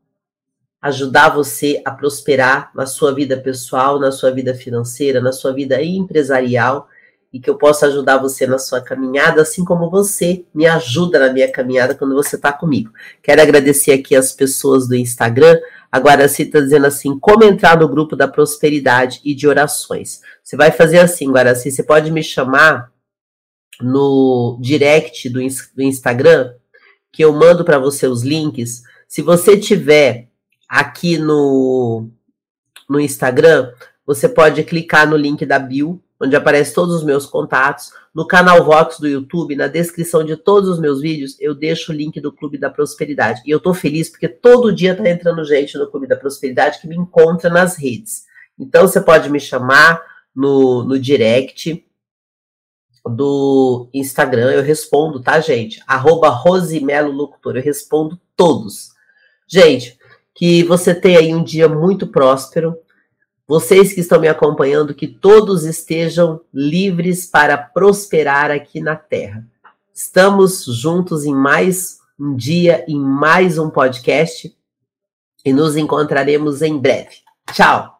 [0.81, 5.81] ajudar você a prosperar na sua vida pessoal, na sua vida financeira, na sua vida
[5.83, 6.87] empresarial
[7.31, 11.31] e que eu possa ajudar você na sua caminhada, assim como você me ajuda na
[11.31, 12.91] minha caminhada quando você está comigo.
[13.21, 15.59] Quero agradecer aqui as pessoas do Instagram.
[15.91, 20.21] A Guaraci está dizendo assim: como entrar no grupo da prosperidade e de orações.
[20.43, 22.91] Você vai fazer assim, Guaraci, você pode me chamar
[23.81, 25.39] no direct do,
[25.75, 26.53] do Instagram,
[27.11, 28.83] que eu mando para você os links.
[29.07, 30.29] Se você tiver
[30.67, 32.09] aqui no,
[32.89, 33.71] no Instagram,
[34.05, 37.91] você pode clicar no link da bio onde aparece todos os meus contatos.
[38.13, 41.95] No canal Vox do YouTube, na descrição de todos os meus vídeos, eu deixo o
[41.95, 43.41] link do Clube da Prosperidade.
[43.45, 46.87] E eu tô feliz porque todo dia tá entrando gente no Clube da Prosperidade que
[46.87, 48.25] me encontra nas redes.
[48.57, 50.01] Então você pode me chamar
[50.35, 51.83] no, no direct
[53.05, 55.81] do Instagram, eu respondo, tá, gente?
[55.87, 58.89] Arroba Rosimelo Locutor, eu respondo todos.
[59.47, 59.97] Gente,
[60.35, 62.77] que você tenha aí um dia muito próspero,
[63.47, 69.47] vocês que estão me acompanhando, que todos estejam livres para prosperar aqui na Terra.
[69.93, 74.55] Estamos juntos em mais um dia, em mais um podcast
[75.45, 77.17] e nos encontraremos em breve.
[77.53, 77.96] Tchau!